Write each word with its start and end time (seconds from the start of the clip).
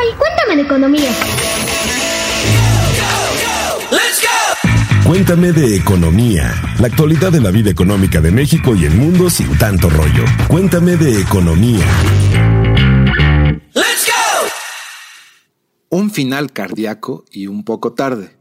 Cuéntame 0.00 0.56
de 0.56 0.62
economía. 0.62 1.10
Cuéntame 5.04 5.52
de 5.52 5.76
economía, 5.76 6.54
la 6.78 6.86
actualidad 6.86 7.30
de 7.30 7.40
la 7.40 7.50
vida 7.50 7.70
económica 7.70 8.20
de 8.22 8.30
México 8.30 8.74
y 8.74 8.86
el 8.86 8.94
mundo 8.94 9.28
sin 9.28 9.58
tanto 9.58 9.90
rollo. 9.90 10.24
Cuéntame 10.48 10.96
de 10.96 11.20
economía. 11.20 11.84
Un 15.90 16.10
final 16.10 16.52
cardíaco 16.52 17.26
y 17.30 17.48
un 17.48 17.64
poco 17.64 17.92
tarde. 17.92 18.38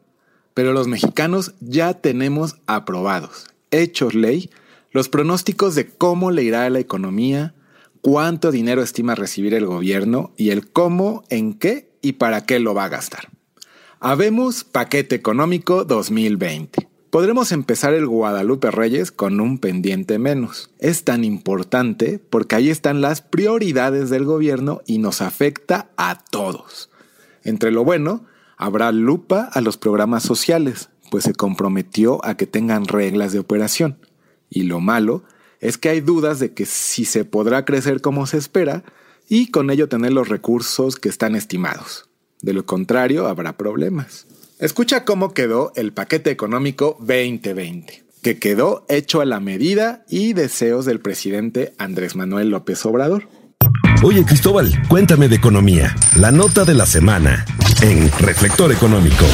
Pero 0.53 0.71
los 0.71 0.87
mexicanos 0.87 1.55
ya 1.59 1.93
tenemos 1.93 2.55
aprobados, 2.67 3.47
hechos 3.71 4.13
ley, 4.13 4.49
los 4.91 5.09
pronósticos 5.09 5.75
de 5.75 5.89
cómo 5.89 6.31
le 6.31 6.43
irá 6.43 6.65
a 6.65 6.69
la 6.69 6.79
economía, 6.79 7.53
cuánto 8.01 8.51
dinero 8.51 8.81
estima 8.81 9.15
recibir 9.15 9.53
el 9.53 9.65
gobierno 9.65 10.31
y 10.37 10.51
el 10.51 10.69
cómo, 10.69 11.23
en 11.29 11.53
qué 11.53 11.89
y 12.01 12.13
para 12.13 12.45
qué 12.45 12.59
lo 12.59 12.73
va 12.73 12.85
a 12.85 12.89
gastar. 12.89 13.29
Habemos 13.99 14.63
Paquete 14.63 15.15
Económico 15.15 15.83
2020. 15.83 16.87
Podremos 17.09 17.51
empezar 17.51 17.93
el 17.93 18.05
Guadalupe 18.05 18.69
Reyes 18.69 19.11
con 19.11 19.41
un 19.41 19.57
pendiente 19.57 20.19
menos. 20.19 20.69
Es 20.77 21.03
tan 21.03 21.23
importante 21.23 22.19
porque 22.19 22.55
ahí 22.55 22.69
están 22.69 23.01
las 23.01 23.21
prioridades 23.21 24.09
del 24.09 24.25
gobierno 24.25 24.81
y 24.85 24.99
nos 24.99 25.21
afecta 25.21 25.89
a 25.97 26.23
todos. 26.29 26.89
Entre 27.43 27.71
lo 27.71 27.83
bueno, 27.83 28.25
habrá 28.57 28.91
lupa 28.91 29.49
a 29.51 29.59
los 29.61 29.77
programas 29.77 30.21
sociales, 30.21 30.89
pues 31.09 31.23
se 31.23 31.33
comprometió 31.33 32.23
a 32.23 32.37
que 32.37 32.45
tengan 32.45 32.85
reglas 32.85 33.33
de 33.33 33.39
operación. 33.39 33.97
Y 34.49 34.63
lo 34.63 34.79
malo 34.79 35.23
es 35.59 35.77
que 35.77 35.89
hay 35.89 36.01
dudas 36.01 36.39
de 36.39 36.53
que 36.53 36.65
si 36.65 37.05
se 37.05 37.25
podrá 37.25 37.65
crecer 37.65 38.01
como 38.01 38.25
se 38.27 38.37
espera 38.37 38.83
y 39.27 39.51
con 39.51 39.69
ello 39.69 39.89
tener 39.89 40.13
los 40.13 40.29
recursos 40.29 40.95
que 40.95 41.09
están 41.09 41.35
estimados. 41.35 42.09
De 42.41 42.53
lo 42.53 42.65
contrario, 42.65 43.27
habrá 43.27 43.57
problemas. 43.57 44.25
Escucha 44.59 45.05
cómo 45.05 45.33
quedó 45.33 45.71
el 45.75 45.93
paquete 45.93 46.31
económico 46.31 46.97
2020, 46.99 48.03
que 48.21 48.39
quedó 48.39 48.85
hecho 48.89 49.21
a 49.21 49.25
la 49.25 49.39
medida 49.39 50.03
y 50.09 50.33
deseos 50.33 50.85
del 50.85 50.99
presidente 50.99 51.73
Andrés 51.77 52.15
Manuel 52.15 52.49
López 52.49 52.85
Obrador. 52.85 53.27
Oye 54.03 54.23
Cristóbal, 54.23 54.71
cuéntame 54.87 55.27
de 55.27 55.35
economía. 55.35 55.95
La 56.17 56.31
nota 56.31 56.63
de 56.65 56.73
la 56.73 56.85
semana 56.85 57.45
en 57.81 58.09
Reflector 58.19 58.71
Económico. 58.71 59.25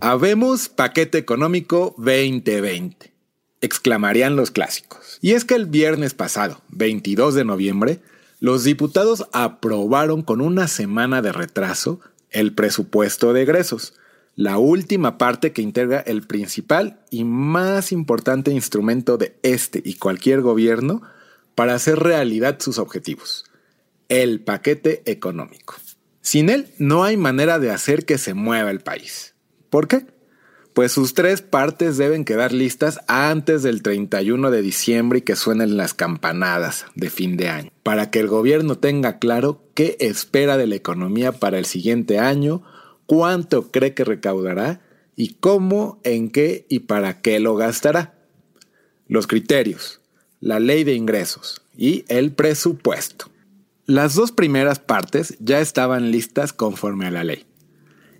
Habemos 0.00 0.68
paquete 0.68 1.16
económico 1.16 1.94
2020, 1.96 3.13
exclamarían 3.64 4.36
los 4.36 4.50
clásicos. 4.50 5.18
Y 5.20 5.32
es 5.32 5.44
que 5.44 5.54
el 5.54 5.66
viernes 5.66 6.14
pasado, 6.14 6.60
22 6.68 7.34
de 7.34 7.44
noviembre, 7.44 8.00
los 8.40 8.64
diputados 8.64 9.26
aprobaron 9.32 10.22
con 10.22 10.40
una 10.40 10.68
semana 10.68 11.22
de 11.22 11.32
retraso 11.32 12.00
el 12.30 12.52
presupuesto 12.52 13.32
de 13.32 13.42
egresos, 13.42 13.94
la 14.36 14.58
última 14.58 15.16
parte 15.16 15.52
que 15.52 15.62
integra 15.62 16.00
el 16.00 16.26
principal 16.26 17.00
y 17.10 17.24
más 17.24 17.92
importante 17.92 18.50
instrumento 18.50 19.16
de 19.16 19.36
este 19.42 19.80
y 19.84 19.94
cualquier 19.94 20.40
gobierno 20.40 21.02
para 21.54 21.74
hacer 21.74 22.00
realidad 22.00 22.58
sus 22.60 22.78
objetivos, 22.78 23.44
el 24.08 24.40
paquete 24.40 25.02
económico. 25.06 25.76
Sin 26.20 26.50
él 26.50 26.68
no 26.78 27.04
hay 27.04 27.16
manera 27.16 27.58
de 27.58 27.70
hacer 27.70 28.04
que 28.04 28.18
se 28.18 28.34
mueva 28.34 28.70
el 28.70 28.80
país. 28.80 29.34
¿Por 29.70 29.88
qué? 29.88 30.06
Pues 30.74 30.90
sus 30.90 31.14
tres 31.14 31.40
partes 31.40 31.96
deben 31.98 32.24
quedar 32.24 32.52
listas 32.52 32.98
antes 33.06 33.62
del 33.62 33.80
31 33.80 34.50
de 34.50 34.60
diciembre 34.60 35.20
y 35.20 35.22
que 35.22 35.36
suenen 35.36 35.76
las 35.76 35.94
campanadas 35.94 36.86
de 36.96 37.10
fin 37.10 37.36
de 37.36 37.48
año, 37.48 37.70
para 37.84 38.10
que 38.10 38.18
el 38.18 38.26
gobierno 38.26 38.76
tenga 38.76 39.20
claro 39.20 39.62
qué 39.74 39.96
espera 40.00 40.56
de 40.56 40.66
la 40.66 40.74
economía 40.74 41.30
para 41.30 41.58
el 41.58 41.64
siguiente 41.64 42.18
año, 42.18 42.64
cuánto 43.06 43.70
cree 43.70 43.94
que 43.94 44.02
recaudará 44.02 44.80
y 45.14 45.34
cómo, 45.34 46.00
en 46.02 46.28
qué 46.28 46.66
y 46.68 46.80
para 46.80 47.20
qué 47.20 47.38
lo 47.38 47.54
gastará. 47.54 48.14
Los 49.06 49.28
criterios, 49.28 50.00
la 50.40 50.58
ley 50.58 50.82
de 50.82 50.94
ingresos 50.94 51.62
y 51.76 52.04
el 52.08 52.32
presupuesto. 52.32 53.30
Las 53.86 54.16
dos 54.16 54.32
primeras 54.32 54.80
partes 54.80 55.36
ya 55.38 55.60
estaban 55.60 56.10
listas 56.10 56.52
conforme 56.52 57.06
a 57.06 57.12
la 57.12 57.22
ley. 57.22 57.46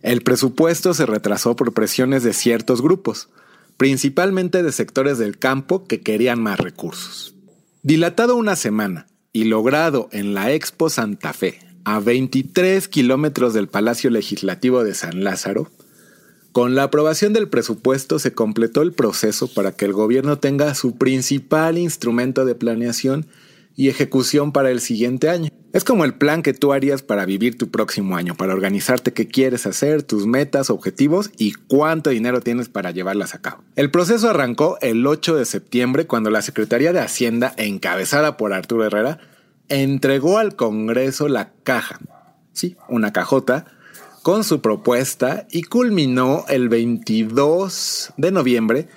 El 0.04 0.20
presupuesto 0.20 0.92
se 0.92 1.06
retrasó 1.06 1.56
por 1.56 1.72
presiones 1.72 2.22
de 2.22 2.34
ciertos 2.34 2.82
grupos, 2.82 3.31
principalmente 3.78 4.62
de 4.62 4.70
sectores 4.70 5.16
del 5.16 5.38
campo 5.38 5.87
que 5.87 6.03
querían 6.03 6.42
más 6.42 6.60
recursos. 6.60 7.34
Dilatado 7.82 8.37
una 8.37 8.54
semana 8.54 9.06
y 9.32 9.44
logrado 9.44 10.10
en 10.12 10.34
la 10.34 10.53
Expo 10.53 10.91
Santa 10.91 11.32
Fe, 11.32 11.59
a 11.84 12.00
23 12.00 12.87
kilómetros 12.88 13.54
del 13.54 13.66
Palacio 13.66 14.10
Legislativo 14.10 14.84
de 14.84 14.93
San 14.93 15.25
Lázaro, 15.25 15.70
con 16.53 16.75
la 16.75 16.82
aprobación 16.82 17.32
del 17.32 17.48
presupuesto 17.48 18.19
se 18.19 18.34
completó 18.34 18.82
el 18.82 18.93
proceso 18.93 19.48
para 19.54 19.72
que 19.72 19.87
el 19.87 19.94
gobierno 19.94 20.38
tenga 20.38 20.75
su 20.75 20.98
principal 20.98 21.78
instrumento 21.78 22.44
de 22.44 22.54
planeación 22.54 23.25
y 23.77 23.89
ejecución 23.89 24.53
para 24.53 24.71
el 24.71 24.81
siguiente 24.81 25.29
año. 25.29 25.51
Es 25.73 25.83
como 25.83 26.05
el 26.05 26.15
plan 26.15 26.43
que 26.43 26.55
tú 26.55 26.73
harías 26.73 27.03
para 27.03 27.27
vivir 27.27 27.59
tu 27.59 27.71
próximo 27.71 28.17
año, 28.17 28.37
para 28.37 28.55
organizarte 28.55 29.12
qué 29.12 29.27
quieres 29.27 29.67
hacer, 29.67 30.05
tus 30.05 30.25
metas, 30.25 30.71
objetivos 30.71 31.33
y 31.37 31.53
cuánto 31.53 32.11
dinero 32.11 32.41
tienes 32.41 32.69
para 32.69 32.93
llevarlas 32.93 33.35
a 33.35 33.41
cabo. 33.41 33.65
El 33.75 33.91
proceso 33.91 34.31
arrancó 34.31 34.79
el 34.83 35.05
8 35.05 35.35
de 35.35 35.45
septiembre 35.45 36.07
cuando 36.07 36.31
la 36.31 36.43
Secretaría 36.43 36.93
de 36.93 37.01
Hacienda, 37.01 37.53
encabezada 37.57 38.37
por 38.37 38.53
Arturo 38.53 38.85
Herrera, 38.85 39.19
entregó 39.69 40.39
al 40.39 40.55
Congreso 40.55 41.27
la 41.27 41.51
caja, 41.65 41.99
sí, 42.53 42.77
una 42.89 43.12
cajota, 43.12 43.67
con 44.23 44.45
su 44.45 44.61
propuesta 44.61 45.47
y 45.51 45.65
culminó 45.65 46.45
el 46.49 46.69
22 46.69 48.12
de 48.17 48.31
noviembre, 48.31 48.89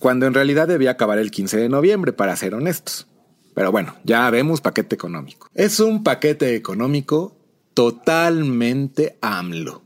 cuando 0.00 0.26
en 0.26 0.34
realidad 0.34 0.66
debía 0.66 0.90
acabar 0.90 1.18
el 1.18 1.30
15 1.30 1.58
de 1.58 1.68
noviembre, 1.68 2.12
para 2.12 2.34
ser 2.34 2.54
honestos. 2.54 3.06
Pero 3.54 3.70
bueno, 3.70 3.96
ya 4.04 4.28
vemos 4.30 4.60
paquete 4.60 4.94
económico. 4.94 5.48
Es 5.54 5.80
un 5.80 6.02
paquete 6.02 6.54
económico 6.54 7.36
totalmente 7.74 9.18
AMLO. 9.20 9.82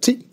Sí, 0.00 0.28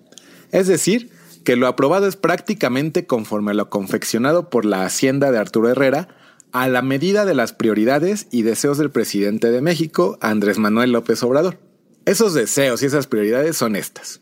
es 0.52 0.68
decir, 0.68 1.12
que 1.44 1.56
lo 1.56 1.68
aprobado 1.68 2.08
es 2.08 2.16
prácticamente 2.16 3.06
conforme 3.06 3.52
a 3.52 3.54
lo 3.54 3.70
confeccionado 3.70 4.50
por 4.50 4.66
la 4.66 4.86
Hacienda 4.86 5.32
de 5.32 5.38
Arturo 5.38 5.70
Herrera, 5.70 6.10
a 6.52 6.68
la 6.68 6.82
medida 6.82 7.26
de 7.26 7.36
las 7.36 7.54
prioridades 7.54 8.28
y 8.32 8.42
deseos 8.42 8.78
del 8.78 8.92
presidente 8.92 9.52
de 9.52 9.62
México, 9.62 10.18
Andrés 10.22 10.58
Manuel 10.58 10.92
López 10.92 11.22
Obrador. 11.24 11.60
Esos 12.06 12.34
deseos 12.34 12.82
y 12.82 12.88
esas 12.88 13.08
prioridades 13.08 13.58
son 13.58 13.76
estas. 13.76 14.22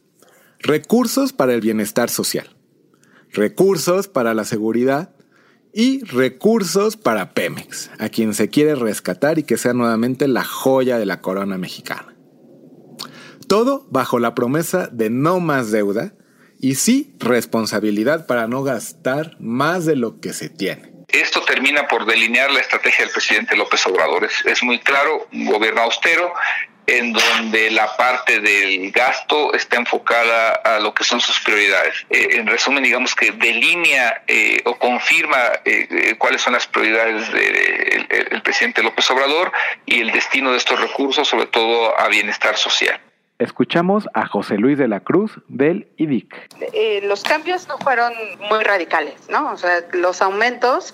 Recursos 0.60 1.34
para 1.34 1.54
el 1.54 1.62
bienestar 1.62 2.10
social, 2.10 2.56
recursos 3.32 4.08
para 4.08 4.34
la 4.34 4.44
seguridad 4.44 5.15
y 5.78 6.06
recursos 6.06 6.96
para 6.96 7.34
Pemex, 7.34 7.92
a 8.00 8.08
quien 8.08 8.34
se 8.34 8.50
quiere 8.50 8.76
rescatar 8.76 9.40
y 9.40 9.44
que 9.44 9.58
sea 9.58 9.74
nuevamente 9.74 10.30
la 10.30 10.46
joya 10.46 10.98
de 10.98 11.06
la 11.06 11.20
corona 11.20 11.58
mexicana. 11.58 12.16
Todo 13.50 13.86
bajo 13.90 14.18
la 14.18 14.34
promesa 14.36 14.88
de 14.88 15.10
no 15.10 15.42
más 15.42 15.72
deuda 15.72 16.14
y 16.62 16.76
sí 16.76 17.14
responsabilidad 17.20 18.26
para 18.26 18.48
no 18.48 18.64
gastar 18.64 19.36
más 19.42 19.86
de 19.86 19.98
lo 19.98 20.22
que 20.22 20.32
se 20.32 20.48
tiene. 20.48 20.94
Esto 21.10 21.42
termina 21.44 21.90
por 21.90 22.06
delinear 22.06 22.52
la 22.52 22.62
estrategia 22.62 23.04
del 23.04 23.12
presidente 23.12 23.58
López 23.58 23.86
Obrador. 23.86 24.24
Es, 24.24 24.46
es 24.46 24.64
muy 24.64 24.80
claro, 24.80 25.28
un 25.34 25.46
gobierno 25.46 25.82
austero 25.82 26.32
en 26.88 27.14
donde 27.14 27.72
la 27.72 27.96
parte 27.98 28.40
del 28.40 28.92
gasto 28.92 29.54
está 29.54 29.78
enfocada 29.78 30.54
a 30.64 30.80
lo 30.80 30.94
que 30.94 31.04
son 31.04 31.20
sus 31.20 31.40
prioridades. 31.40 32.06
Eh, 32.10 32.30
en 32.32 32.48
resumen, 32.48 32.84
digamos 32.84 33.16
que 33.16 33.32
delinea 33.32 34.24
eh, 34.28 34.62
o 34.66 34.76
confirma 34.78 35.38
eh, 35.64 36.16
cuáles 36.18 36.42
son 36.42 36.54
las 36.54 36.68
prioridades 36.68 37.32
del 37.32 38.42
presidente 38.42 38.84
López 38.84 39.10
Obrador 39.12 39.52
y 39.86 40.02
el 40.02 40.12
destino 40.12 40.52
de 40.52 40.58
estos 40.58 40.80
recursos, 40.80 41.28
sobre 41.28 41.48
todo 41.48 42.00
a 42.00 42.08
bienestar 42.08 42.58
social. 42.58 43.00
Escuchamos 43.38 44.08
a 44.14 44.28
José 44.28 44.58
Luis 44.58 44.78
de 44.78 44.88
la 44.88 45.02
Cruz 45.02 45.42
del 45.50 45.90
IDIC. 45.98 46.34
los 47.04 47.24
cambios 47.24 47.68
no 47.68 47.78
fueron 47.80 48.14
muy 48.50 48.64
radicales, 48.64 49.28
¿no? 49.30 49.52
O 49.52 49.58
sea, 49.58 49.84
los 49.92 50.22
aumentos 50.22 50.94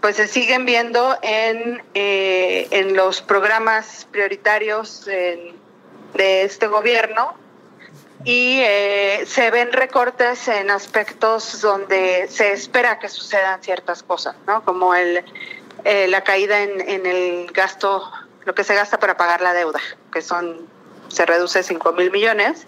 pues 0.00 0.16
se 0.16 0.26
siguen 0.26 0.64
viendo 0.64 1.16
en, 1.22 1.82
eh, 1.94 2.68
en 2.70 2.96
los 2.96 3.20
programas 3.22 4.06
prioritarios 4.10 5.04
de 5.04 5.54
este 6.42 6.66
gobierno 6.66 7.34
y 8.24 8.60
eh, 8.60 9.24
se 9.26 9.50
ven 9.50 9.72
recortes 9.72 10.48
en 10.48 10.70
aspectos 10.70 11.60
donde 11.62 12.26
se 12.28 12.52
espera 12.52 12.98
que 12.98 13.08
sucedan 13.08 13.62
ciertas 13.62 14.02
cosas, 14.02 14.36
¿no? 14.46 14.62
Como 14.64 14.94
el, 14.94 15.24
eh, 15.84 16.06
la 16.08 16.22
caída 16.22 16.60
en, 16.60 16.80
en, 16.86 17.06
el 17.06 17.50
gasto, 17.52 18.10
lo 18.44 18.54
que 18.54 18.64
se 18.64 18.74
gasta 18.74 18.98
para 18.98 19.16
pagar 19.16 19.40
la 19.40 19.54
deuda, 19.54 19.80
que 20.12 20.20
son 20.20 20.68
se 21.08 21.26
reduce 21.26 21.62
5 21.62 21.92
mil 21.92 22.10
millones. 22.10 22.66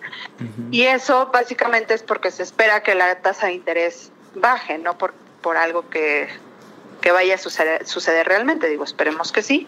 Y 0.70 0.82
eso 0.82 1.30
básicamente 1.32 1.94
es 1.94 2.02
porque 2.02 2.30
se 2.30 2.42
espera 2.42 2.82
que 2.82 2.94
la 2.94 3.14
tasa 3.20 3.46
de 3.46 3.52
interés 3.52 4.10
baje, 4.34 4.78
no 4.78 4.98
por, 4.98 5.14
por 5.40 5.56
algo 5.56 5.88
que 5.88 6.28
que 7.02 7.12
vaya 7.12 7.34
a 7.34 7.38
suceder, 7.38 8.26
realmente, 8.26 8.68
digo, 8.68 8.84
esperemos 8.84 9.32
que 9.32 9.42
sí. 9.42 9.66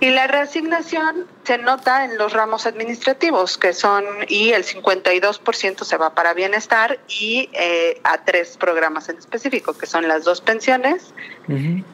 Y 0.00 0.10
la 0.10 0.26
reasignación 0.26 1.24
se 1.44 1.56
nota 1.56 2.04
en 2.04 2.18
los 2.18 2.34
ramos 2.34 2.66
administrativos, 2.66 3.56
que 3.56 3.72
son, 3.72 4.04
y 4.28 4.50
el 4.50 4.64
52% 4.64 5.84
se 5.84 5.96
va 5.96 6.14
para 6.14 6.34
bienestar 6.34 6.98
y 7.08 7.48
eh, 7.54 8.00
a 8.04 8.24
tres 8.24 8.58
programas 8.58 9.08
en 9.08 9.16
específico, 9.16 9.72
que 9.72 9.86
son 9.86 10.06
las 10.08 10.24
dos 10.24 10.42
pensiones 10.42 11.14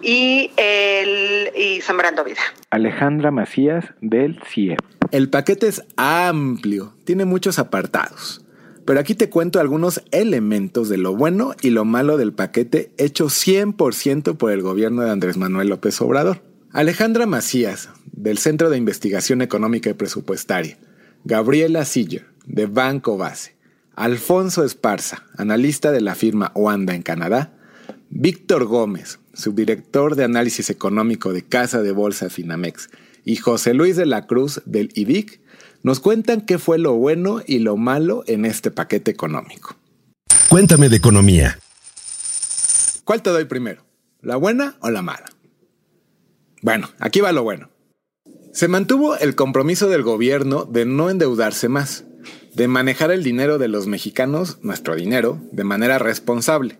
y, 0.00 0.50
el, 0.56 1.52
y 1.54 1.80
Sembrando 1.82 2.24
Vida. 2.24 2.40
Alejandra 2.70 3.30
Macías 3.30 3.84
del 4.00 4.40
CIE. 4.44 4.76
El 5.10 5.30
paquete 5.30 5.68
es 5.68 5.84
amplio, 5.96 6.94
tiene 7.04 7.24
muchos 7.24 7.58
apartados. 7.58 8.43
Pero 8.84 9.00
aquí 9.00 9.14
te 9.14 9.30
cuento 9.30 9.60
algunos 9.60 10.02
elementos 10.10 10.88
de 10.88 10.98
lo 10.98 11.16
bueno 11.16 11.54
y 11.62 11.70
lo 11.70 11.84
malo 11.84 12.16
del 12.18 12.32
paquete 12.32 12.92
hecho 12.98 13.26
100% 13.26 14.36
por 14.36 14.52
el 14.52 14.62
gobierno 14.62 15.02
de 15.02 15.10
Andrés 15.10 15.36
Manuel 15.36 15.68
López 15.68 16.00
Obrador. 16.02 16.42
Alejandra 16.70 17.24
Macías, 17.26 17.88
del 18.12 18.36
Centro 18.36 18.68
de 18.68 18.76
Investigación 18.76 19.40
Económica 19.42 19.88
y 19.88 19.94
Presupuestaria. 19.94 20.76
Gabriela 21.24 21.84
Siller, 21.84 22.26
de 22.46 22.66
Banco 22.66 23.16
Base. 23.16 23.54
Alfonso 23.94 24.64
Esparza, 24.64 25.24
analista 25.36 25.92
de 25.92 26.00
la 26.00 26.14
firma 26.14 26.50
Oanda 26.54 26.94
en 26.94 27.02
Canadá. 27.02 27.54
Víctor 28.10 28.66
Gómez, 28.66 29.20
subdirector 29.32 30.16
de 30.16 30.24
análisis 30.24 30.68
económico 30.68 31.32
de 31.32 31.42
Casa 31.42 31.80
de 31.80 31.92
Bolsa 31.92 32.28
Finamex. 32.28 32.90
Y 33.24 33.36
José 33.36 33.72
Luis 33.72 33.96
de 33.96 34.06
la 34.06 34.26
Cruz, 34.26 34.60
del 34.66 34.90
IDIC, 34.94 35.40
nos 35.84 36.00
cuentan 36.00 36.40
qué 36.40 36.58
fue 36.58 36.78
lo 36.78 36.94
bueno 36.94 37.42
y 37.46 37.58
lo 37.58 37.76
malo 37.76 38.24
en 38.26 38.46
este 38.46 38.70
paquete 38.70 39.10
económico. 39.10 39.76
Cuéntame 40.48 40.88
de 40.88 40.96
economía. 40.96 41.58
¿Cuál 43.04 43.22
te 43.22 43.28
doy 43.28 43.44
primero? 43.44 43.84
¿La 44.22 44.36
buena 44.36 44.76
o 44.80 44.90
la 44.90 45.02
mala? 45.02 45.30
Bueno, 46.62 46.88
aquí 46.98 47.20
va 47.20 47.32
lo 47.32 47.42
bueno. 47.42 47.68
Se 48.52 48.66
mantuvo 48.66 49.16
el 49.18 49.34
compromiso 49.34 49.90
del 49.90 50.02
gobierno 50.02 50.64
de 50.64 50.86
no 50.86 51.10
endeudarse 51.10 51.68
más, 51.68 52.04
de 52.54 52.66
manejar 52.66 53.10
el 53.10 53.22
dinero 53.22 53.58
de 53.58 53.68
los 53.68 53.86
mexicanos, 53.86 54.58
nuestro 54.62 54.94
dinero, 54.94 55.38
de 55.52 55.64
manera 55.64 55.98
responsable, 55.98 56.78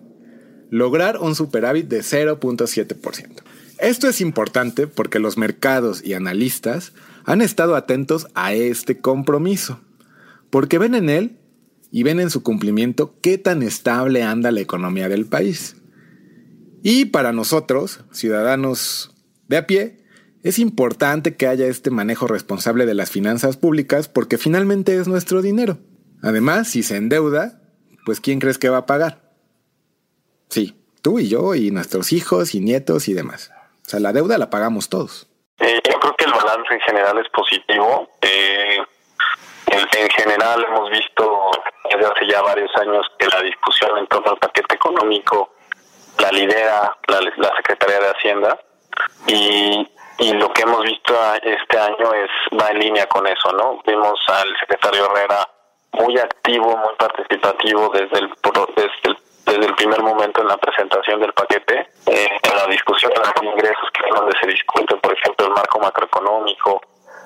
lograr 0.71 1.19
un 1.19 1.35
superávit 1.35 1.89
de 1.89 2.01
0.7%. 2.01 3.43
Esto 3.81 4.09
es 4.09 4.23
importante 4.23 4.87
porque 4.87 5.19
los 5.19 5.37
mercados 5.37 6.03
y 6.03 6.15
analistas 6.15 6.95
han 7.25 7.41
estado 7.41 7.77
atentos 7.77 8.29
a 8.35 8.53
este 8.53 9.01
compromiso, 9.01 9.81
porque 10.51 10.79
ven 10.79 10.95
en 10.95 11.11
él 11.11 11.39
y 11.91 12.03
ven 12.03 12.21
en 12.21 12.31
su 12.31 12.43
cumplimiento 12.43 13.15
qué 13.21 13.39
tan 13.39 13.63
estable 13.63 14.23
anda 14.23 14.51
la 14.51 14.61
economía 14.61 15.09
del 15.09 15.27
país. 15.27 15.77
Y 16.83 17.07
para 17.07 17.33
nosotros, 17.33 18.01
ciudadanos 18.13 19.15
de 19.49 19.57
a 19.57 19.67
pie, 19.67 20.05
es 20.43 20.59
importante 20.59 21.37
que 21.37 21.47
haya 21.47 21.67
este 21.67 21.91
manejo 21.91 22.27
responsable 22.27 22.85
de 22.85 22.95
las 22.95 23.11
finanzas 23.11 23.57
públicas 23.57 24.09
porque 24.09 24.37
finalmente 24.37 24.97
es 24.97 25.09
nuestro 25.09 25.41
dinero. 25.41 25.79
Además, 26.21 26.69
si 26.69 26.83
se 26.83 26.97
endeuda, 26.97 27.63
pues 28.05 28.21
¿quién 28.21 28.41
crees 28.41 28.59
que 28.59 28.69
va 28.69 28.79
a 28.79 28.87
pagar? 28.87 29.33
Sí, 30.51 30.75
tú 31.01 31.19
y 31.19 31.29
yo 31.29 31.55
y 31.55 31.71
nuestros 31.71 32.13
hijos 32.13 32.55
y 32.55 32.61
nietos 32.61 33.09
y 33.09 33.15
demás. 33.15 33.51
O 33.87 33.89
sea, 33.89 34.01
la 34.01 34.13
deuda 34.13 34.37
la 34.37 34.51
pagamos 34.51 34.89
todos. 34.89 35.29
Eh, 35.59 35.81
yo 35.91 35.99
creo 36.01 36.15
que 36.17 36.24
el 36.24 36.24
balance 36.35 36.75
en 36.75 36.81
general 36.81 37.19
es 37.19 37.29
positivo. 37.31 38.09
Eh, 38.21 38.79
en, 39.67 40.11
general 40.11 40.65
hemos 40.65 40.91
visto 40.91 41.51
desde 41.91 42.07
hace 42.07 42.27
ya 42.27 42.43
varios 42.43 42.71
años 42.77 43.07
que 43.19 43.27
la 43.27 43.41
discusión 43.43 43.99
en 43.99 44.07
torno 44.07 44.33
al 44.33 44.39
paquete 44.39 44.75
económico 44.75 45.55
la 46.19 46.31
lidera 46.31 46.97
la, 47.09 47.21
la 47.37 47.57
Secretaría 47.57 47.99
de 47.99 48.11
Hacienda 48.11 48.59
y, 49.27 49.89
y 50.19 50.33
lo 50.35 50.53
que 50.53 50.63
hemos 50.63 50.83
visto 50.83 51.15
este 51.43 51.79
año 51.79 52.13
es 52.15 52.31
va 52.59 52.71
en 52.71 52.79
línea 52.79 53.07
con 53.07 53.27
eso, 53.27 53.51
¿no? 53.53 53.83
Vimos 53.87 54.21
al 54.29 54.57
secretario 54.61 55.07
Herrera 55.07 55.49
muy 55.93 56.19
activo, 56.19 56.77
muy 56.77 56.95
participativo 56.97 57.91
desde 57.91 58.19
el, 58.19 58.31
desde 58.77 59.01
el 59.05 59.17
desde 59.45 59.67
el 59.67 59.75
primer 59.75 60.03
momento 60.03 60.41
en 60.41 60.49
la 60.49 60.57
presentación 60.57 61.21
del 61.21 61.33
paquete, 61.33 61.89
eh, 62.07 62.29
en 62.43 62.57
la 62.57 62.67
discusión 62.67 63.13
de 63.13 63.21
los 63.21 63.55
ingresos, 63.55 63.89
que 63.93 64.09
es 64.09 64.15
donde 64.15 64.39
se 64.41 64.47
discute, 64.47 64.97
por 64.97 65.13
ejemplo, 65.13 65.47
el 65.47 65.53
marco 65.53 65.79
macroeconómico, 65.81 66.81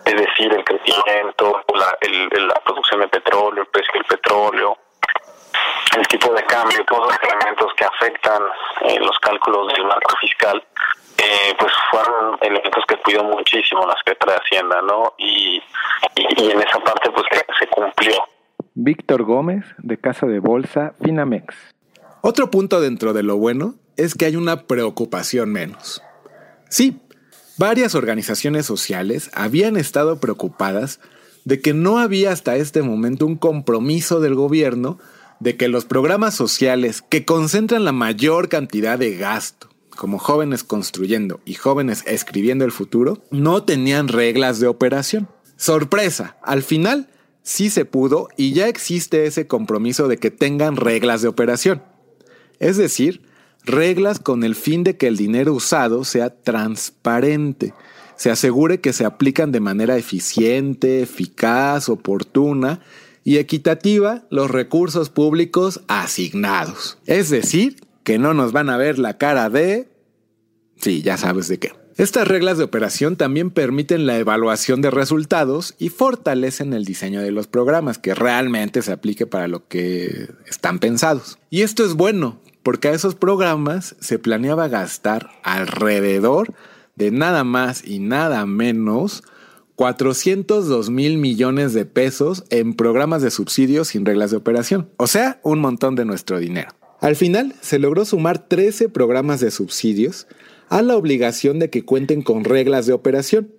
es 0.04 0.14
decir, 0.14 0.52
el 0.52 0.64
crecimiento, 0.64 1.62
la, 1.74 1.98
la 2.46 2.54
producción 2.64 3.00
de 3.00 3.08
petróleo, 3.08 3.62
el 3.62 3.68
precio 3.68 3.92
del 3.94 4.04
petróleo, 4.04 4.76
el 5.96 6.06
tipo 6.08 6.32
de 6.32 6.42
cambio, 6.44 6.84
todos 6.84 7.08
los 7.08 7.18
elementos 7.22 7.72
que 7.74 7.84
afectan 7.84 8.42
eh, 8.82 8.98
los 9.00 9.18
cálculos 9.20 9.72
del 9.72 9.84
marco 9.84 10.16
fiscal, 10.20 10.62
eh, 11.18 11.54
pues 11.58 11.72
fueron 11.90 12.38
elementos 12.40 12.84
que 12.86 12.96
cuidó 12.98 13.24
muchísimo 13.24 13.86
la 13.86 13.96
Secretaría 13.96 14.34
de 14.34 14.40
Hacienda, 14.40 14.82
¿no? 14.82 15.14
Y, 15.18 15.62
y, 16.14 16.42
y 16.42 16.50
en 16.50 16.60
esa 16.60 16.78
parte, 16.80 17.10
pues 17.10 17.26
se 17.58 17.66
cumplió. 17.68 18.24
Víctor 18.74 19.24
Gómez, 19.24 19.64
de 19.78 19.98
Casa 19.98 20.26
de 20.26 20.38
Bolsa, 20.38 20.94
Finamex. 21.02 21.74
Otro 22.20 22.50
punto 22.50 22.80
dentro 22.80 23.12
de 23.12 23.22
lo 23.22 23.36
bueno 23.36 23.76
es 23.96 24.14
que 24.14 24.24
hay 24.24 24.36
una 24.36 24.66
preocupación 24.66 25.50
menos. 25.52 26.02
Sí, 26.68 27.00
varias 27.56 27.94
organizaciones 27.94 28.66
sociales 28.66 29.30
habían 29.34 29.76
estado 29.76 30.18
preocupadas 30.18 31.00
de 31.44 31.60
que 31.60 31.74
no 31.74 31.98
había 31.98 32.32
hasta 32.32 32.56
este 32.56 32.82
momento 32.82 33.24
un 33.24 33.36
compromiso 33.36 34.20
del 34.20 34.34
gobierno 34.34 34.98
de 35.40 35.56
que 35.56 35.68
los 35.68 35.84
programas 35.84 36.34
sociales 36.34 37.02
que 37.02 37.24
concentran 37.24 37.84
la 37.84 37.92
mayor 37.92 38.48
cantidad 38.48 38.98
de 38.98 39.16
gasto, 39.16 39.68
como 39.96 40.18
jóvenes 40.18 40.64
construyendo 40.64 41.40
y 41.44 41.54
jóvenes 41.54 42.02
escribiendo 42.06 42.64
el 42.64 42.72
futuro, 42.72 43.22
no 43.30 43.62
tenían 43.62 44.08
reglas 44.08 44.58
de 44.58 44.66
operación. 44.66 45.28
Sorpresa, 45.56 46.36
al 46.42 46.62
final 46.62 47.08
sí 47.42 47.70
se 47.70 47.84
pudo 47.84 48.28
y 48.36 48.52
ya 48.52 48.68
existe 48.68 49.26
ese 49.26 49.46
compromiso 49.46 50.08
de 50.08 50.18
que 50.18 50.30
tengan 50.30 50.76
reglas 50.76 51.22
de 51.22 51.28
operación 51.28 51.82
es 52.60 52.76
decir, 52.76 53.22
reglas 53.64 54.19
con 54.19 54.44
el 54.44 54.55
fin 54.55 54.84
de 54.84 54.96
que 54.96 55.06
el 55.06 55.16
dinero 55.16 55.55
usado 55.55 56.05
sea 56.05 56.31
transparente, 56.31 57.75
se 58.16 58.31
asegure 58.31 58.81
que 58.81 58.93
se 58.93 59.05
aplican 59.05 59.52
de 59.52 59.60
manera 59.60 59.96
eficiente, 59.96 61.02
eficaz, 61.02 61.88
oportuna 61.88 62.81
y 63.22 63.37
equitativa 63.37 64.25
los 64.31 64.50
recursos 64.50 65.08
públicos 65.08 65.82
asignados. 65.87 66.99
Es 67.06 67.31
decir, 67.31 67.76
que 68.02 68.19
no 68.19 68.34
nos 68.34 68.52
van 68.52 68.70
a 68.70 68.76
ver 68.76 68.99
la 68.99 69.19
cara 69.19 69.50
de... 69.50 69.88
Sí, 70.81 71.02
ya 71.02 71.16
sabes 71.16 71.46
de 71.46 71.58
qué. 71.58 71.72
Estas 71.99 72.26
reglas 72.28 72.58
de 72.58 72.64
operación 72.64 73.16
también 73.16 73.50
permiten 73.50 74.06
la 74.06 74.18
evaluación 74.18 74.80
de 74.80 74.90
resultados 74.90 75.75
y 75.78 75.88
fortalecen 75.88 76.73
el 76.73 76.85
diseño 76.85 77.21
de 77.21 77.32
los 77.32 77.49
programas, 77.49 77.99
que 77.99 78.14
realmente 78.14 78.82
se 78.82 78.92
aplique 78.92 79.26
para 79.26 79.49
lo 79.49 79.66
que 79.66 80.28
están 80.47 80.78
pensados. 80.78 81.38
Y 81.50 81.62
esto 81.62 81.85
es 81.85 81.94
bueno, 81.94 82.40
porque 82.68 82.88
a 82.88 82.92
esos 82.92 83.14
programas 83.14 83.96
se 83.98 84.18
planeaba 84.18 84.68
gastar 84.68 85.30
alrededor 85.42 86.52
de 86.96 87.10
nada 87.10 87.42
más 87.42 87.82
y 87.82 87.98
nada 87.98 88.44
menos 88.44 89.22
402 89.76 90.90
mil 90.90 91.16
millones 91.16 91.72
de 91.72 91.87
pesos 91.87 92.44
en 92.50 92.75
programas 92.75 93.22
de 93.22 93.30
subsidios 93.30 93.88
sin 93.88 94.04
reglas 94.04 94.32
de 94.32 94.37
operación, 94.37 94.90
o 94.98 95.06
sea, 95.06 95.40
un 95.44 95.60
montón 95.60 95.94
de 95.94 96.04
nuestro 96.04 96.38
dinero. 96.38 96.68
Al 97.00 97.16
final 97.16 97.54
se 97.62 97.78
logró 97.78 98.04
sumar 98.04 98.46
13 98.46 98.90
programas 98.90 99.40
de 99.40 99.50
subsidios 99.50 100.26
a 100.68 100.82
la 100.82 100.94
obligación 100.98 101.58
de 101.60 101.70
que 101.70 101.87
cuenten 101.87 102.20
con 102.20 102.44
reglas 102.44 102.84
de 102.84 102.92
operación, 102.92 103.50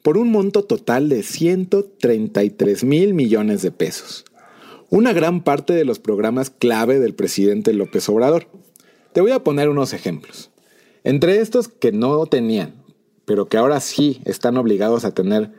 por 0.00 0.16
un 0.16 0.30
monto 0.30 0.62
total 0.62 1.08
de 1.08 1.24
133 1.24 2.84
mil 2.84 3.14
millones 3.14 3.62
de 3.62 3.72
pesos 3.72 4.24
una 4.94 5.12
gran 5.12 5.42
parte 5.42 5.72
de 5.72 5.84
los 5.84 5.98
programas 5.98 6.50
clave 6.50 7.00
del 7.00 7.16
presidente 7.16 7.72
López 7.72 8.08
Obrador. 8.08 8.46
Te 9.12 9.20
voy 9.20 9.32
a 9.32 9.42
poner 9.42 9.68
unos 9.68 9.92
ejemplos. 9.92 10.52
Entre 11.02 11.40
estos 11.40 11.66
que 11.66 11.90
no 11.90 12.24
tenían, 12.26 12.76
pero 13.24 13.48
que 13.48 13.56
ahora 13.56 13.80
sí 13.80 14.20
están 14.24 14.56
obligados 14.56 15.04
a 15.04 15.12
tener 15.12 15.50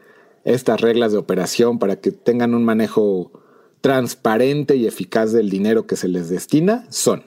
estas 0.45 0.79
reglas 0.79 1.11
de 1.11 1.17
operación 1.17 1.79
para 1.79 1.97
que 1.97 2.11
tengan 2.11 2.53
un 2.53 2.63
manejo 2.63 3.33
transparente 3.81 4.77
y 4.77 4.87
eficaz 4.87 5.33
del 5.33 5.49
dinero 5.49 5.85
que 5.85 5.97
se 5.97 6.07
les 6.07 6.29
destina, 6.29 6.87
son 6.89 7.23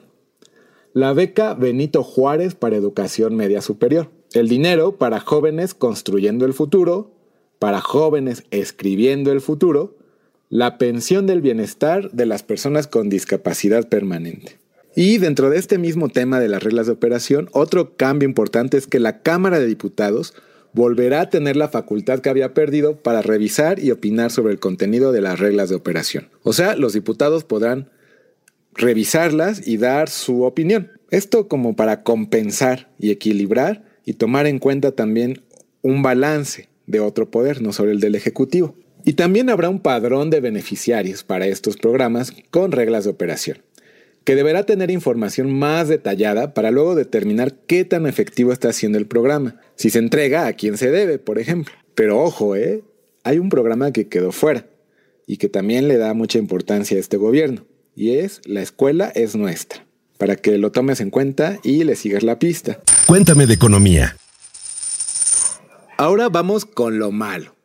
la 0.93 1.13
beca 1.13 1.53
Benito 1.53 2.01
Juárez 2.01 2.55
para 2.55 2.75
educación 2.75 3.35
media 3.35 3.61
superior, 3.61 4.09
el 4.33 4.49
dinero 4.49 4.97
para 4.97 5.19
jóvenes 5.19 5.75
construyendo 5.75 6.47
el 6.47 6.53
futuro, 6.53 7.11
para 7.59 7.81
jóvenes 7.81 8.45
escribiendo 8.49 9.31
el 9.31 9.41
futuro, 9.41 9.98
la 10.49 10.79
pensión 10.79 11.27
del 11.27 11.41
bienestar 11.41 12.11
de 12.11 12.25
las 12.25 12.43
personas 12.43 12.87
con 12.87 13.09
discapacidad 13.09 13.87
permanente. 13.87 14.57
Y 14.95 15.19
dentro 15.19 15.49
de 15.51 15.59
este 15.59 15.77
mismo 15.77 16.09
tema 16.09 16.39
de 16.39 16.49
las 16.49 16.63
reglas 16.63 16.87
de 16.87 16.93
operación, 16.93 17.49
otro 17.53 17.95
cambio 17.95 18.27
importante 18.27 18.75
es 18.77 18.87
que 18.87 18.99
la 18.99 19.21
Cámara 19.21 19.59
de 19.59 19.67
Diputados 19.67 20.33
volverá 20.73 21.21
a 21.21 21.29
tener 21.29 21.55
la 21.55 21.69
facultad 21.69 22.19
que 22.19 22.29
había 22.29 22.53
perdido 22.53 22.97
para 22.97 23.21
revisar 23.21 23.79
y 23.79 23.91
opinar 23.91 24.31
sobre 24.31 24.53
el 24.53 24.59
contenido 24.59 25.11
de 25.11 25.21
las 25.21 25.39
reglas 25.39 25.69
de 25.69 25.75
operación. 25.75 26.29
O 26.43 26.53
sea, 26.53 26.75
los 26.75 26.93
diputados 26.93 27.43
podrán 27.43 27.89
revisarlas 28.73 29.67
y 29.67 29.77
dar 29.77 30.09
su 30.09 30.43
opinión. 30.43 30.91
Esto 31.11 31.47
como 31.47 31.75
para 31.75 32.03
compensar 32.03 32.91
y 32.99 33.11
equilibrar 33.11 33.83
y 34.05 34.13
tomar 34.13 34.47
en 34.47 34.59
cuenta 34.59 34.91
también 34.91 35.41
un 35.81 36.01
balance 36.01 36.69
de 36.87 36.99
otro 36.99 37.29
poder, 37.29 37.61
no 37.61 37.73
solo 37.73 37.91
el 37.91 37.99
del 37.99 38.15
Ejecutivo. 38.15 38.75
Y 39.05 39.13
también 39.13 39.49
habrá 39.49 39.69
un 39.69 39.79
padrón 39.79 40.29
de 40.29 40.41
beneficiarios 40.41 41.23
para 41.23 41.47
estos 41.47 41.77
programas 41.77 42.33
con 42.51 42.71
reglas 42.71 43.05
de 43.05 43.11
operación, 43.11 43.59
que 44.23 44.35
deberá 44.35 44.65
tener 44.65 44.91
información 44.91 45.51
más 45.51 45.87
detallada 45.87 46.53
para 46.53 46.71
luego 46.71 46.95
determinar 46.95 47.53
qué 47.65 47.85
tan 47.85 48.07
efectivo 48.07 48.51
está 48.51 48.69
haciendo 48.69 48.97
el 48.97 49.07
programa, 49.07 49.59
si 49.75 49.89
se 49.89 49.99
entrega 49.99 50.47
a 50.47 50.53
quién 50.53 50.77
se 50.77 50.91
debe, 50.91 51.17
por 51.17 51.39
ejemplo. 51.39 51.73
Pero 51.95 52.21
ojo, 52.21 52.55
¿eh? 52.55 52.83
hay 53.23 53.39
un 53.39 53.49
programa 53.49 53.91
que 53.91 54.07
quedó 54.07 54.31
fuera 54.31 54.67
y 55.25 55.37
que 55.37 55.49
también 55.49 55.87
le 55.87 55.97
da 55.97 56.13
mucha 56.13 56.39
importancia 56.39 56.97
a 56.97 56.99
este 56.99 57.17
gobierno, 57.17 57.65
y 57.95 58.17
es 58.17 58.41
La 58.45 58.61
escuela 58.61 59.11
es 59.13 59.35
nuestra, 59.35 59.85
para 60.17 60.35
que 60.35 60.57
lo 60.57 60.71
tomes 60.71 61.01
en 61.01 61.09
cuenta 61.09 61.59
y 61.63 61.83
le 61.83 61.95
sigas 61.95 62.23
la 62.23 62.39
pista. 62.39 62.79
Cuéntame 63.05 63.45
de 63.45 63.53
economía. 63.53 64.17
Ahora 65.97 66.29
vamos 66.29 66.65
con 66.65 66.97
lo 66.97 67.11
malo. 67.11 67.58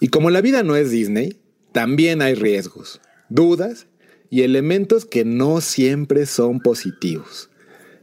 Y 0.00 0.08
como 0.08 0.30
la 0.30 0.40
vida 0.40 0.62
no 0.62 0.76
es 0.76 0.90
Disney, 0.90 1.40
también 1.72 2.22
hay 2.22 2.34
riesgos, 2.34 3.00
dudas 3.28 3.86
y 4.30 4.42
elementos 4.42 5.04
que 5.04 5.24
no 5.24 5.60
siempre 5.60 6.26
son 6.26 6.60
positivos. 6.60 7.50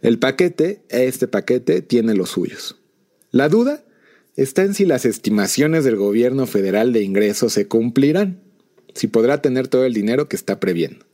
El 0.02 0.20
paquete, 0.20 0.84
este 0.90 1.28
paquete, 1.28 1.82
tiene 1.82 2.14
los 2.14 2.30
suyos. 2.30 2.80
La 3.32 3.50
duda 3.50 3.84
está 4.36 4.64
en 4.64 4.74
si 4.74 4.86
las 4.86 5.06
estimaciones 5.06 5.84
del 5.84 5.96
gobierno 5.96 6.46
federal 6.46 6.94
de 6.94 7.04
ingresos 7.04 7.54
se 7.54 7.68
cumplirán, 7.68 8.40
si 8.94 9.08
podrá 9.08 9.42
tener 9.42 9.68
todo 9.68 9.84
el 9.86 9.94
dinero 9.94 10.30
que 10.30 10.36
está 10.36 10.60
previendo. 10.60 11.06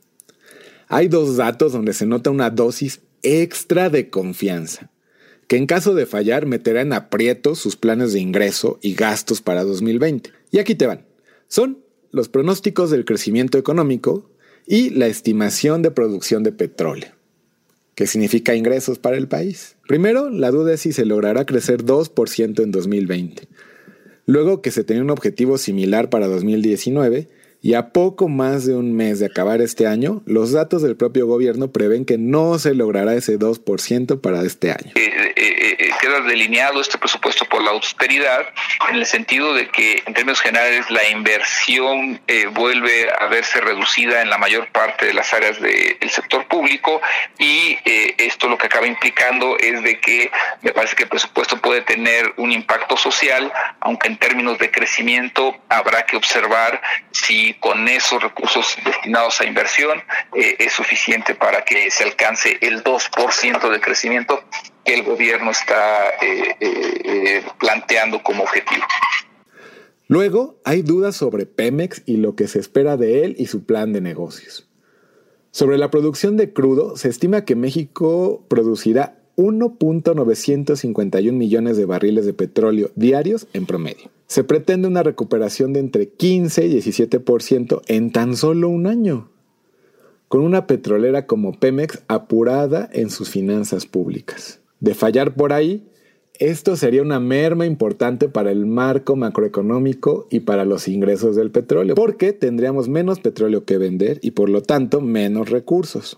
Hay 0.88 1.08
dos 1.08 1.36
datos 1.36 1.72
donde 1.72 1.94
se 1.94 2.06
nota 2.06 2.30
una 2.30 2.50
dosis 2.50 3.00
extra 3.22 3.90
de 3.90 4.08
confianza, 4.08 4.91
que 5.52 5.58
en 5.58 5.66
caso 5.66 5.94
de 5.94 6.06
fallar 6.06 6.46
meterá 6.46 6.80
en 6.80 6.94
aprieto 6.94 7.54
sus 7.54 7.76
planes 7.76 8.14
de 8.14 8.20
ingreso 8.20 8.78
y 8.80 8.94
gastos 8.94 9.42
para 9.42 9.64
2020. 9.64 10.30
Y 10.50 10.58
aquí 10.58 10.74
te 10.74 10.86
van. 10.86 11.04
Son 11.46 11.84
los 12.10 12.30
pronósticos 12.30 12.90
del 12.90 13.04
crecimiento 13.04 13.58
económico 13.58 14.30
y 14.66 14.88
la 14.88 15.08
estimación 15.08 15.82
de 15.82 15.90
producción 15.90 16.42
de 16.42 16.52
petróleo. 16.52 17.10
¿Qué 17.94 18.06
significa 18.06 18.54
ingresos 18.54 18.98
para 18.98 19.18
el 19.18 19.28
país? 19.28 19.76
Primero, 19.86 20.30
la 20.30 20.50
duda 20.50 20.72
es 20.72 20.80
si 20.80 20.94
se 20.94 21.04
logrará 21.04 21.44
crecer 21.44 21.84
2% 21.84 22.62
en 22.62 22.70
2020. 22.70 23.46
Luego 24.24 24.62
que 24.62 24.70
se 24.70 24.84
tenía 24.84 25.02
un 25.02 25.10
objetivo 25.10 25.58
similar 25.58 26.08
para 26.08 26.28
2019 26.28 27.28
y 27.62 27.74
a 27.74 27.90
poco 27.90 28.28
más 28.28 28.66
de 28.66 28.74
un 28.74 28.94
mes 28.94 29.20
de 29.20 29.26
acabar 29.26 29.60
este 29.60 29.86
año, 29.86 30.20
los 30.26 30.50
datos 30.50 30.82
del 30.82 30.96
propio 30.96 31.28
gobierno 31.28 31.70
prevén 31.70 32.04
que 32.04 32.18
no 32.18 32.58
se 32.58 32.74
logrará 32.74 33.14
ese 33.14 33.38
2% 33.38 34.20
para 34.20 34.42
este 34.42 34.72
año. 34.72 34.92
Eh, 34.96 35.32
eh, 35.36 35.76
eh, 35.78 35.90
queda 36.00 36.20
delineado 36.22 36.80
este 36.80 36.98
presupuesto 36.98 37.44
por 37.44 37.62
la 37.62 37.70
austeridad 37.70 38.48
en 38.90 38.96
el 38.96 39.06
sentido 39.06 39.54
de 39.54 39.68
que 39.68 40.02
en 40.04 40.14
términos 40.14 40.40
generales 40.40 40.90
la 40.90 41.08
inversión 41.08 42.20
vuelve 42.54 43.08
a 43.16 43.26
verse 43.28 43.60
reducida 43.60 44.20
en 44.20 44.28
la 44.28 44.38
mayor 44.38 44.66
parte 44.72 45.06
de 45.06 45.14
las 45.14 45.32
áreas 45.32 45.60
del 45.60 46.10
sector 46.10 46.48
público 46.48 47.00
y 47.38 47.78
esto 48.18 48.48
lo 48.48 48.58
que 48.58 48.66
acaba 48.66 48.88
implicando 48.88 49.56
es 49.58 49.80
de 49.84 50.00
que 50.00 50.32
me 50.62 50.72
parece 50.72 50.96
que 50.96 51.04
el 51.04 51.08
presupuesto 51.08 51.58
puede 51.58 51.82
tener 51.82 52.34
un 52.36 52.50
impacto 52.50 52.96
social, 52.96 53.52
aunque 53.78 54.08
en 54.08 54.16
términos 54.16 54.58
de 54.58 54.72
crecimiento 54.72 55.56
habrá 55.68 56.04
que 56.04 56.16
observar 56.16 56.82
si 57.12 57.51
con 57.60 57.88
esos 57.88 58.22
recursos 58.22 58.76
destinados 58.84 59.40
a 59.40 59.44
inversión 59.44 59.98
eh, 60.34 60.56
es 60.58 60.72
suficiente 60.72 61.34
para 61.34 61.64
que 61.64 61.90
se 61.90 62.04
alcance 62.04 62.58
el 62.60 62.82
2% 62.82 63.70
de 63.70 63.80
crecimiento 63.80 64.42
que 64.84 64.94
el 64.94 65.02
gobierno 65.04 65.50
está 65.50 66.10
eh, 66.20 66.56
eh, 66.60 67.44
planteando 67.58 68.22
como 68.22 68.42
objetivo. 68.42 68.84
Luego, 70.08 70.60
hay 70.64 70.82
dudas 70.82 71.16
sobre 71.16 71.46
Pemex 71.46 72.02
y 72.06 72.18
lo 72.18 72.34
que 72.36 72.48
se 72.48 72.58
espera 72.58 72.96
de 72.96 73.24
él 73.24 73.34
y 73.38 73.46
su 73.46 73.64
plan 73.64 73.92
de 73.92 74.00
negocios. 74.00 74.68
Sobre 75.50 75.78
la 75.78 75.90
producción 75.90 76.36
de 76.36 76.52
crudo, 76.52 76.96
se 76.96 77.08
estima 77.08 77.44
que 77.44 77.56
México 77.56 78.44
producirá 78.48 79.18
1.951 79.36 81.32
millones 81.32 81.76
de 81.76 81.84
barriles 81.84 82.26
de 82.26 82.34
petróleo 82.34 82.90
diarios 82.94 83.46
en 83.52 83.66
promedio. 83.66 84.10
Se 84.32 84.44
pretende 84.44 84.88
una 84.88 85.02
recuperación 85.02 85.74
de 85.74 85.80
entre 85.80 86.08
15 86.08 86.64
y 86.64 86.72
17% 86.80 87.82
en 87.86 88.12
tan 88.12 88.34
solo 88.34 88.70
un 88.70 88.86
año, 88.86 89.28
con 90.26 90.40
una 90.40 90.66
petrolera 90.66 91.26
como 91.26 91.52
Pemex 91.52 92.02
apurada 92.08 92.88
en 92.94 93.10
sus 93.10 93.28
finanzas 93.28 93.84
públicas. 93.84 94.62
De 94.80 94.94
fallar 94.94 95.34
por 95.34 95.52
ahí, 95.52 95.86
esto 96.38 96.76
sería 96.76 97.02
una 97.02 97.20
merma 97.20 97.66
importante 97.66 98.30
para 98.30 98.50
el 98.50 98.64
marco 98.64 99.16
macroeconómico 99.16 100.28
y 100.30 100.40
para 100.40 100.64
los 100.64 100.88
ingresos 100.88 101.36
del 101.36 101.50
petróleo, 101.50 101.94
porque 101.94 102.32
tendríamos 102.32 102.88
menos 102.88 103.20
petróleo 103.20 103.66
que 103.66 103.76
vender 103.76 104.18
y 104.22 104.30
por 104.30 104.48
lo 104.48 104.62
tanto 104.62 105.02
menos 105.02 105.50
recursos 105.50 106.16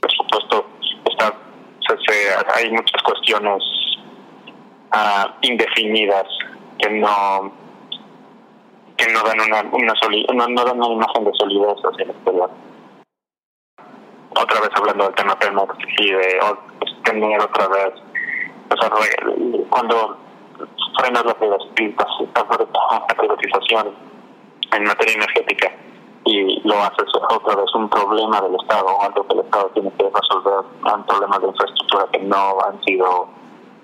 hay 2.54 2.70
muchas 2.70 3.02
cuestiones 3.02 3.62
uh, 4.94 5.28
indefinidas 5.42 6.26
que 6.78 6.90
no 6.90 7.63
que 8.96 9.12
no 9.12 9.22
dan 9.22 9.40
una, 9.40 9.62
una 9.72 9.92
no, 10.34 10.48
no, 10.48 10.64
dan 10.64 10.78
una 10.78 10.94
imagen 10.94 11.24
de 11.24 11.32
solidez 11.34 11.76
hacia 11.84 12.04
el 12.04 12.10
exterior. 12.10 12.50
Otra 14.30 14.60
vez 14.60 14.70
hablando 14.74 15.04
del 15.04 15.14
tema 15.14 15.38
Pemex 15.38 15.74
y 15.98 16.10
de 16.10 16.40
tener 17.04 17.40
otra 17.40 17.68
vez, 17.68 17.94
o 18.70 18.76
sea, 18.76 18.90
cuando 19.70 20.16
frenas 20.98 21.24
la 21.24 21.34
privatización 23.16 23.94
en 24.72 24.84
materia 24.84 25.14
energética, 25.14 25.70
y 26.24 26.60
lo 26.66 26.74
hace 26.82 27.04
otra 27.28 27.56
vez 27.56 27.74
un 27.74 27.88
problema 27.88 28.40
del 28.40 28.54
Estado, 28.56 28.86
algo 29.02 29.26
que 29.26 29.34
el 29.34 29.40
Estado 29.40 29.70
tiene 29.74 29.92
que 29.92 30.10
resolver, 30.10 30.64
un 30.94 31.04
problemas 31.04 31.40
de 31.40 31.48
infraestructura 31.48 32.06
que 32.12 32.18
no 32.20 32.58
han 32.66 32.82
sido 32.84 33.28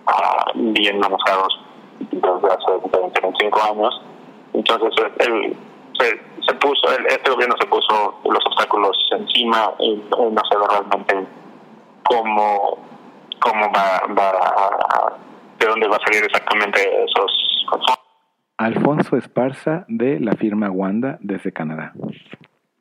ah, 0.07 0.47
bien 0.55 0.99
manejados 0.99 1.61
desde 2.01 2.49
hace 2.49 3.21
25 3.21 3.61
años. 3.63 4.03
Entonces, 4.55 4.91
él, 5.19 5.57
se, 5.99 6.55
puso, 6.55 6.89
este 7.09 7.31
gobierno 7.31 7.55
se 7.61 7.67
puso 7.67 8.21
los 8.25 8.45
obstáculos 8.47 8.97
encima 9.13 9.73
y, 9.79 9.97
no 10.11 10.43
sé 10.51 10.57
realmente 10.69 11.29
cómo, 12.05 12.79
cómo 13.41 13.73
va, 13.73 14.03
va 14.15 15.19
de 15.59 15.67
dónde 15.67 15.89
va 15.89 15.97
a 15.97 16.05
salir 16.05 16.25
exactamente 16.25 16.81
esos 17.05 17.67
fondos 17.71 18.01
Alfonso 18.61 19.17
Esparza 19.17 19.87
de 19.89 20.21
la 20.21 20.33
firma 20.33 20.71
Wanda 20.71 21.19
desde 21.23 21.51
Canadá. 21.51 21.95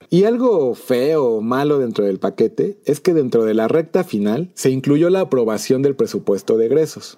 Y 0.10 0.26
algo 0.26 0.76
feo 0.76 1.36
o 1.36 1.42
malo 1.42 1.78
dentro 1.78 2.04
del 2.04 2.20
paquete 2.20 2.80
es 2.86 3.00
que 3.00 3.14
dentro 3.14 3.46
de 3.46 3.54
la 3.54 3.70
recta 3.70 4.04
final 4.04 4.52
se 4.56 4.72
incluyó 4.72 5.10
la 5.10 5.22
aprobación 5.22 5.82
del 5.82 5.96
presupuesto 5.96 6.58
de 6.58 6.66
egresos, 6.66 7.18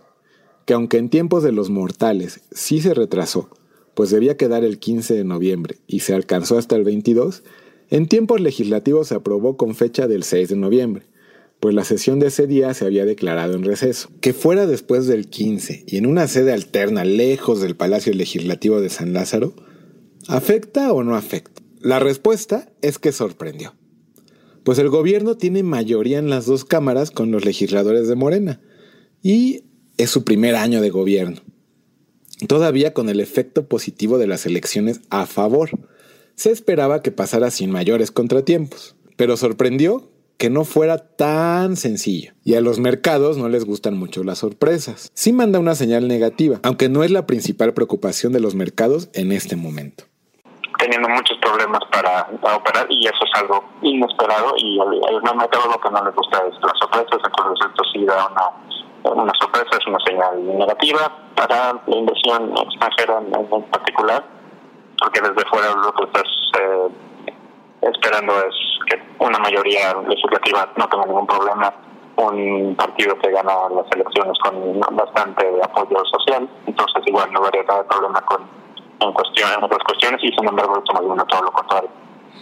que 0.65 0.75
aunque 0.75 0.98
en 0.98 1.10
tiempos 1.10 1.41
de 1.41 1.53
los 1.53 1.72
mortales 1.72 2.48
sí 2.51 2.81
se 2.81 2.93
retrasó, 2.93 3.50
pues 3.93 4.10
debía 4.10 4.38
quedar 4.38 4.63
el 4.63 4.79
15 4.79 5.13
de 5.13 5.24
noviembre 5.24 5.77
y 5.88 6.01
se 6.01 6.13
alcanzó 6.13 6.57
hasta 6.57 6.75
el 6.75 6.83
22, 6.83 7.43
en 7.89 8.07
tiempos 8.07 8.39
legislativos 8.39 9.10
se 9.10 9.15
aprobó 9.15 9.57
con 9.57 9.75
fecha 9.75 10.07
del 10.07 10.24
6 10.24 10.50
de 10.50 10.55
noviembre, 10.55 11.05
pues 11.60 11.75
la 11.75 11.83
sesión 11.83 12.19
de 12.19 12.27
ese 12.27 12.48
día 12.48 12.74
se 12.74 12.86
había 12.86 13.05
declarado 13.05 13.53
en 13.53 13.63
receso. 13.63 14.10
Que 14.21 14.33
fuera 14.33 14.65
después 14.65 15.07
del 15.07 15.27
15 15.27 15.83
y 15.88 15.98
en 15.98 16.05
una 16.05 16.27
sede 16.27 16.53
alterna 16.53 17.05
lejos 17.05 17.62
del 17.62 17.75
Palacio 17.75 18.13
Legislativo 18.13 18.81
de 18.81 18.89
San 18.89 19.13
Lázaro, 19.13 19.53
¿afecta 20.27 20.91
o 20.93 21.03
no 21.03 21.15
afecta? 21.15 21.62
La 21.79 22.00
respuesta 22.00 22.71
es 22.81 22.98
que 22.98 23.12
sorprendió. 23.12 23.75
Pues 24.63 24.79
el 24.79 24.89
gobierno 24.89 25.36
tiene 25.36 25.63
mayoría 25.63 26.19
en 26.19 26.29
las 26.29 26.45
dos 26.45 26.65
cámaras 26.65 27.12
con 27.12 27.31
los 27.31 27.45
legisladores 27.45 28.07
de 28.07 28.15
Morena 28.15 28.62
y 29.21 29.65
es 29.98 30.10
su 30.10 30.24
primer 30.24 30.55
año 30.55 30.81
de 30.81 30.89
gobierno. 30.89 31.41
Todavía 32.48 32.93
con 32.93 33.10
el 33.10 33.19
efecto 33.19 33.67
positivo 33.67 34.17
de 34.17 34.27
las 34.27 34.45
elecciones 34.45 35.01
a 35.10 35.25
favor. 35.25 35.69
Se 36.36 36.51
esperaba 36.51 37.01
que 37.01 37.12
pasara 37.12 37.51
sin 37.51 37.71
mayores 37.71 38.12
contratiempos, 38.12 38.95
pero 39.15 39.38
sorprendió 39.38 40.10
que 40.41 40.50
no 40.50 40.65
fuera 40.65 40.98
tan 40.98 41.75
sencillo. 41.75 42.33
Y 42.43 42.55
a 42.55 42.62
los 42.62 42.79
mercados 42.79 43.38
no 43.38 43.48
les 43.48 43.63
gustan 43.63 43.95
mucho 43.95 44.24
las 44.24 44.39
sorpresas. 44.39 45.12
Sí 45.13 45.33
manda 45.33 45.60
una 45.60 45.75
señal 45.75 46.07
negativa, 46.07 46.60
aunque 46.63 46.89
no 46.89 47.03
es 47.03 47.12
la 47.12 47.27
principal 47.27 47.75
preocupación 47.75 48.33
de 48.33 48.39
los 48.39 48.55
mercados 48.55 49.10
en 49.13 49.31
este 49.31 49.55
momento. 49.55 50.05
Teniendo 50.79 51.10
muchos 51.10 51.38
problemas 51.43 51.81
para, 51.91 52.27
operar 52.57 52.88
y 52.89 53.05
eso 53.05 53.19
es 53.24 53.39
algo 53.39 53.63
inesperado 53.83 54.55
y 54.57 54.79
al 54.79 55.38
mercado 55.38 55.69
lo 55.69 55.79
que 55.79 55.91
no 55.91 56.03
les 56.05 56.15
gusta 56.15 56.39
es 56.39 56.55
las 56.60 56.74
sorpresas, 56.79 57.19
entonces 57.24 57.67
esto 57.69 57.83
sí 57.93 58.03
da 58.03 58.27
una, 58.27 58.41
una 59.03 59.34
sorpresa, 59.39 59.77
es 59.79 59.88
una 59.88 60.00
señal 60.05 60.58
negativa 60.58 61.12
para 61.36 61.74
la 61.88 61.96
inversión 61.96 62.53
extranjera 62.58 63.20
en, 63.20 63.63
particular, 63.63 64.24
porque 65.00 65.22
desde 65.22 65.50
fuera 65.50 65.74
lo 65.75 65.93
que 65.93 66.03
estás 66.03 66.29
eh, 66.60 66.88
esperando 67.81 68.34
es 68.39 68.55
que 68.88 69.01
una 69.20 69.39
mayoría 69.39 69.93
legislativa 70.08 70.70
no 70.77 70.88
tenga 70.88 71.05
ningún 71.05 71.27
problema 71.27 71.74
un 72.17 72.75
partido 72.75 73.17
que 73.20 73.31
gana 73.31 73.51
las 73.74 73.86
elecciones 73.91 74.38
con 74.43 74.79
bastante 74.96 75.48
apoyo 75.63 76.03
social, 76.05 76.48
entonces 76.67 77.03
igual 77.05 77.31
no 77.31 77.43
habría 77.43 77.63
nada 77.63 77.81
de 77.81 77.89
problema 77.89 78.22
con 78.22 78.48
en, 79.00 79.13
cuestión, 79.13 79.50
en 79.58 79.63
otras 79.63 79.84
cuestiones 79.84 80.24
y 80.24 80.27
sin 80.27 80.48
embargo 80.48 80.77
estamos 80.77 81.05
viendo 81.05 81.25
todo 81.25 81.41
lo 81.43 81.51
contrario. 81.51 81.89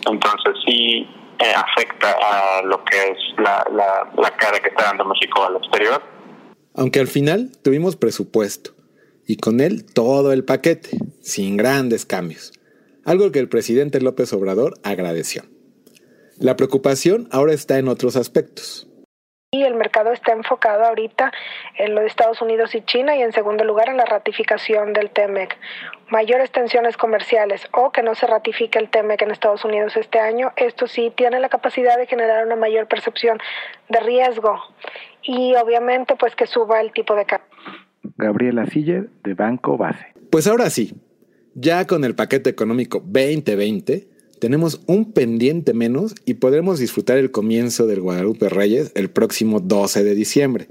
Entonces 0.06 0.56
sí 0.66 1.08
eh, 1.40 1.54
afecta 1.56 2.10
a 2.12 2.62
lo 2.64 2.84
que 2.84 2.98
es 2.98 3.18
la, 3.38 3.66
la, 3.72 4.08
la 4.16 4.30
cara 4.32 4.60
que 4.60 4.70
está 4.70 4.86
dando 4.86 5.06
México 5.06 5.46
al 5.46 5.56
exterior. 5.58 6.02
Aunque 6.74 7.00
al 7.00 7.08
final 7.08 7.52
tuvimos 7.62 7.96
presupuesto 7.96 8.76
y 9.26 9.38
con 9.38 9.60
él 9.62 9.86
todo 9.86 10.32
el 10.34 10.44
paquete, 10.44 10.98
sin 11.22 11.58
grandes 11.58 12.06
cambios, 12.06 12.52
algo 13.04 13.32
que 13.32 13.40
el 13.40 13.50
presidente 13.50 14.02
López 14.02 14.34
Obrador 14.34 14.80
agradeció. 14.84 15.44
La 16.38 16.56
preocupación 16.56 17.28
ahora 17.32 17.54
está 17.54 17.80
en 17.80 17.88
otros 17.88 18.16
aspectos. 18.16 18.89
Y 19.52 19.64
el 19.64 19.74
mercado 19.74 20.12
está 20.12 20.32
enfocado 20.34 20.86
ahorita 20.86 21.32
en 21.76 21.96
lo 21.96 22.02
de 22.02 22.08
Estados 22.08 22.40
Unidos 22.40 22.76
y 22.76 22.82
China 22.82 23.16
y 23.16 23.24
en 23.24 23.32
segundo 23.32 23.64
lugar 23.64 23.90
en 23.90 23.98
la 23.98 24.06
ratificación 24.06 24.94
del 24.94 25.10
TEMEC. 25.10 25.58
Mayores 26.12 26.52
tensiones 26.52 26.98
comerciales 26.98 27.68
o 27.74 27.92
que 27.92 28.04
no 28.04 28.14
se 28.14 28.28
ratifique 28.28 28.78
el 28.78 28.92
TEMEC 28.92 29.24
en 29.24 29.32
Estados 29.32 29.66
Unidos 29.66 29.98
este 29.98 30.20
año, 30.20 30.52
esto 30.56 30.86
sí 30.86 31.12
tiene 31.18 31.40
la 31.40 31.50
capacidad 31.50 31.98
de 31.98 32.06
generar 32.06 32.46
una 32.46 32.58
mayor 32.58 32.88
percepción 32.88 33.40
de 33.90 34.00
riesgo 34.02 34.62
y 35.24 35.56
obviamente 35.56 36.16
pues 36.16 36.36
que 36.36 36.46
suba 36.46 36.80
el 36.80 36.92
tipo 36.92 37.16
de 37.16 37.26
cambio. 37.26 37.50
Gabriela 38.18 38.68
Siller 38.68 39.10
de 39.24 39.34
Banco 39.34 39.78
Base. 39.78 40.14
Pues 40.30 40.46
ahora 40.46 40.70
sí, 40.70 40.94
ya 41.56 41.88
con 41.88 42.04
el 42.04 42.14
paquete 42.14 42.52
económico 42.52 43.00
2020, 43.00 44.19
tenemos 44.40 44.82
un 44.88 45.12
pendiente 45.12 45.74
menos 45.74 46.16
y 46.26 46.36
podremos 46.36 46.80
disfrutar 46.80 47.18
el 47.18 47.32
comienzo 47.32 47.88
del 47.88 48.02
Guadalupe 48.02 48.50
Reyes 48.50 48.92
el 48.96 49.10
próximo 49.10 49.60
12 49.60 50.04
de 50.04 50.16
diciembre. 50.16 50.68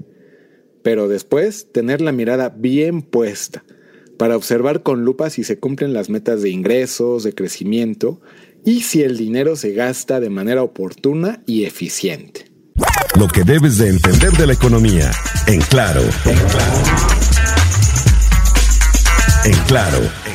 Pero 0.81 1.07
después 1.07 1.71
tener 1.71 2.01
la 2.01 2.11
mirada 2.11 2.49
bien 2.49 3.01
puesta 3.01 3.63
para 4.17 4.35
observar 4.35 4.83
con 4.83 5.05
lupa 5.05 5.29
si 5.29 5.43
se 5.43 5.59
cumplen 5.59 5.93
las 5.93 6.09
metas 6.09 6.41
de 6.41 6.49
ingresos, 6.49 7.23
de 7.23 7.33
crecimiento 7.33 8.21
y 8.65 8.81
si 8.81 9.01
el 9.03 9.17
dinero 9.17 9.55
se 9.55 9.73
gasta 9.73 10.19
de 10.19 10.29
manera 10.29 10.63
oportuna 10.63 11.41
y 11.45 11.63
eficiente. 11.63 12.45
Lo 13.17 13.27
que 13.27 13.43
debes 13.43 13.77
de 13.77 13.89
entender 13.89 14.31
de 14.31 14.47
la 14.47 14.53
economía, 14.53 15.11
en 15.47 15.61
claro. 15.61 16.01
En 16.25 16.37
claro. 16.37 16.79
En 19.45 19.57
claro. 19.65 20.28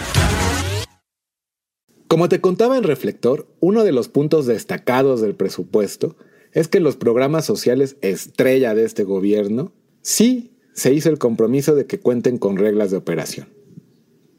Como 2.14 2.28
te 2.28 2.40
contaba 2.40 2.78
en 2.78 2.84
Reflector, 2.84 3.48
uno 3.58 3.82
de 3.82 3.90
los 3.90 4.06
puntos 4.06 4.46
destacados 4.46 5.20
del 5.20 5.34
presupuesto 5.34 6.14
es 6.52 6.68
que 6.68 6.78
los 6.78 6.94
programas 6.94 7.44
sociales 7.44 7.96
estrella 8.02 8.72
de 8.72 8.84
este 8.84 9.02
gobierno 9.02 9.72
sí 10.00 10.52
se 10.74 10.94
hizo 10.94 11.10
el 11.10 11.18
compromiso 11.18 11.74
de 11.74 11.86
que 11.86 11.98
cuenten 11.98 12.38
con 12.38 12.56
reglas 12.56 12.92
de 12.92 12.98
operación. 12.98 13.48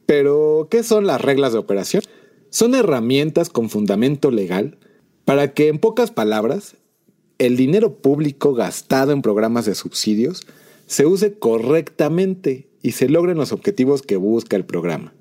Pero, 0.06 0.70
¿qué 0.72 0.84
son 0.84 1.06
las 1.06 1.20
reglas 1.20 1.52
de 1.52 1.60
operación? 1.60 2.02
Son 2.50 2.76
herramientas 2.76 3.50
con 3.50 3.70
fundamento 3.70 4.32
legal 4.32 4.78
para 5.26 5.54
que, 5.54 5.68
en 5.68 5.80
pocas 5.80 6.12
palabras, 6.12 6.78
el 7.40 7.58
dinero 7.58 7.98
público 7.98 8.54
gastado 8.54 9.12
en 9.12 9.22
programas 9.22 9.66
de 9.66 9.76
subsidios 9.76 10.48
se 10.86 11.06
use 11.06 11.34
correctamente 11.38 12.70
y 12.82 12.92
se 12.92 13.10
logren 13.10 13.36
los 13.36 13.52
objetivos 13.52 14.02
que 14.02 14.16
busca 14.16 14.56
el 14.56 14.64
programa 14.64 15.14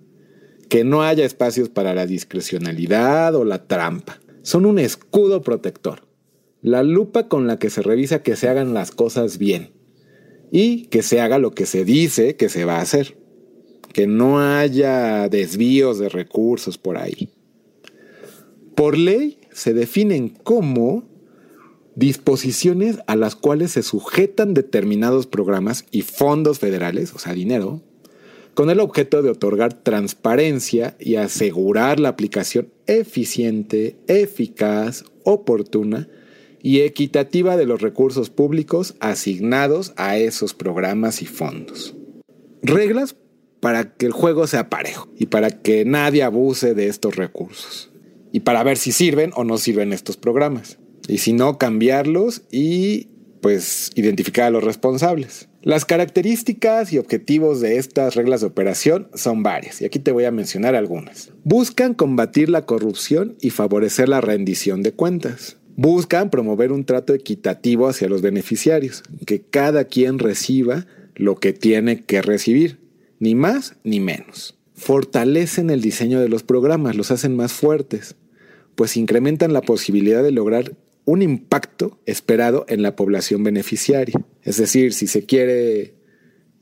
que 0.64 0.85
no 0.85 1.02
haya 1.02 1.25
espacios 1.25 1.68
para 1.68 1.94
la 1.94 2.06
discrecionalidad 2.06 3.35
o 3.35 3.44
la 3.44 3.66
trampa. 3.66 4.21
Son 4.42 4.66
un 4.66 4.78
escudo 4.78 5.42
protector, 5.42 6.06
la 6.62 6.83
lupa 6.83 7.28
con 7.28 7.47
la 7.47 7.59
que 7.59 7.71
se 7.71 7.83
revisa 7.83 8.23
que 8.23 8.37
se 8.37 8.49
hagan 8.49 8.75
las 8.75 8.90
cosas 8.90 9.38
bien 9.38 9.73
y 10.50 10.87
que 10.87 11.02
se 11.02 11.21
haga 11.21 11.38
lo 11.38 11.52
que 11.52 11.66
se 11.66 11.85
dice 11.85 12.37
que 12.37 12.49
se 12.49 12.64
va 12.64 12.78
a 12.78 12.83
hacer, 12.83 13.18
que 13.92 14.06
no 14.06 14.40
haya 14.40 15.28
desvíos 15.28 15.99
de 15.99 16.09
recursos 16.09 16.78
por 16.78 16.98
ahí. 16.98 17.31
Por 18.74 18.98
ley 18.98 19.40
se 19.53 19.72
definen 19.72 20.29
como 20.29 21.09
disposiciones 21.96 22.98
a 23.07 23.16
las 23.16 23.37
cuales 23.37 23.72
se 23.72 23.83
sujetan 23.83 24.53
determinados 24.53 25.27
programas 25.27 25.87
y 25.90 26.03
fondos 26.03 26.59
federales, 26.59 27.14
o 27.14 27.18
sea, 27.18 27.33
dinero, 27.35 27.83
con 28.55 28.71
el 28.71 28.81
objeto 28.81 29.23
de 29.23 29.31
otorgar 29.31 29.75
transparencia 29.75 30.97
y 30.99 31.17
asegurar 31.17 32.01
la 32.01 32.11
aplicación 32.11 32.69
eficiente, 32.87 33.97
eficaz, 34.07 35.05
oportuna 35.25 36.09
y 36.62 36.81
equitativa 36.81 37.57
de 37.57 37.67
los 37.67 37.83
recursos 37.83 38.31
públicos 38.31 38.95
asignados 39.01 39.93
a 39.97 40.17
esos 40.17 40.55
programas 40.55 41.21
y 41.21 41.27
fondos. 41.27 41.95
Reglas 42.62 43.17
para 43.61 43.95
que 43.95 44.07
el 44.07 44.12
juego 44.12 44.47
sea 44.47 44.71
parejo 44.71 45.09
y 45.19 45.27
para 45.27 45.51
que 45.51 45.85
nadie 45.85 46.23
abuse 46.23 46.75
de 46.75 46.88
estos 46.88 47.17
recursos. 47.17 47.90
Y 48.33 48.40
para 48.40 48.62
ver 48.62 48.77
si 48.79 48.93
sirven 48.93 49.31
o 49.37 49.45
no 49.45 49.59
sirven 49.59 49.93
estos 49.93 50.17
programas. 50.17 50.79
Y 51.07 51.19
si 51.19 51.33
no, 51.33 51.59
cambiarlos 51.59 52.43
y 52.51 53.09
pues 53.40 53.90
identificar 53.95 54.47
a 54.47 54.51
los 54.51 54.64
responsables. 54.64 55.49
Las 55.64 55.87
características 55.87 56.92
y 56.92 56.98
objetivos 56.98 57.62
de 57.62 57.79
estas 57.79 58.16
reglas 58.16 58.42
de 58.42 58.48
operación 58.48 59.09
son 59.14 59.42
varias, 59.42 59.81
y 59.81 59.87
aquí 59.87 59.98
te 59.98 60.12
voy 60.12 60.27
a 60.27 60.31
mencionar 60.31 60.74
algunas. 60.74 61.31
Buscan 61.42 61.94
combatir 61.94 62.50
la 62.50 62.66
corrupción 62.66 63.37
y 63.40 63.48
favorecer 63.48 64.11
la 64.11 64.20
rendición 64.20 64.83
de 64.83 64.92
cuentas. 64.92 65.57
Buscan 65.74 66.29
promover 66.29 66.70
un 66.70 66.85
trato 66.85 67.14
equitativo 67.14 67.88
hacia 67.88 68.11
los 68.11 68.20
beneficiarios, 68.20 69.05
que 69.24 69.40
cada 69.40 69.85
quien 69.85 70.18
reciba 70.18 70.87
lo 71.14 71.37
que 71.37 71.55
tiene 71.55 72.03
que 72.03 72.20
recibir, 72.20 72.79
ni 73.18 73.35
más 73.35 73.77
ni 73.85 74.00
menos. 74.00 74.59
Fortalecen 74.74 75.70
el 75.70 75.81
diseño 75.81 76.20
de 76.20 76.29
los 76.29 76.42
programas, 76.42 76.94
los 76.94 77.11
hacen 77.11 77.37
más 77.37 77.55
fuertes, 77.55 78.16
pues 78.74 78.98
incrementan 78.98 79.55
la 79.55 79.62
posibilidad 79.62 80.22
de 80.22 80.31
lograr 80.31 80.74
un 81.05 81.23
impacto 81.23 81.99
esperado 82.07 82.64
en 82.69 82.83
la 82.83 82.97
población 82.97 83.45
beneficiaria. 83.45 84.25
Es 84.43 84.57
decir, 84.57 84.93
si 84.93 85.07
se 85.07 85.27
quiere 85.27 85.95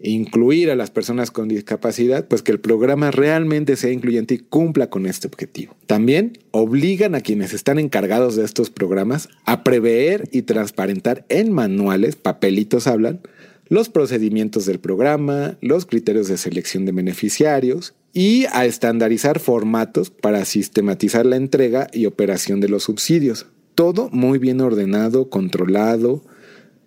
incluir 0.02 0.70
a 0.70 0.74
las 0.74 0.90
personas 0.90 1.30
con 1.30 1.48
discapacidad, 1.48 2.26
pues 2.26 2.42
que 2.42 2.50
el 2.50 2.60
programa 2.60 3.12
realmente 3.12 3.76
sea 3.76 3.92
incluyente 3.92 4.34
y 4.34 4.38
cumpla 4.38 4.90
con 4.90 5.06
este 5.06 5.28
objetivo. 5.28 5.76
También 5.86 6.38
obligan 6.50 7.14
a 7.14 7.20
quienes 7.20 7.52
están 7.52 7.78
encargados 7.78 8.34
de 8.34 8.44
estos 8.44 8.70
programas 8.70 9.28
a 9.44 9.62
prever 9.62 10.28
y 10.32 10.42
transparentar 10.42 11.24
en 11.28 11.52
manuales, 11.52 12.16
papelitos 12.16 12.88
hablan, 12.88 13.20
los 13.68 13.88
procedimientos 13.88 14.66
del 14.66 14.80
programa, 14.80 15.56
los 15.60 15.86
criterios 15.86 16.26
de 16.28 16.36
selección 16.36 16.84
de 16.84 16.92
beneficiarios 16.92 17.94
y 18.12 18.44
a 18.52 18.66
estandarizar 18.66 19.38
formatos 19.38 20.10
para 20.10 20.44
sistematizar 20.44 21.24
la 21.24 21.36
entrega 21.36 21.86
y 21.92 22.06
operación 22.06 22.60
de 22.60 22.68
los 22.68 22.82
subsidios 22.82 23.46
todo 23.74 24.08
muy 24.10 24.38
bien 24.38 24.60
ordenado, 24.60 25.28
controlado, 25.30 26.22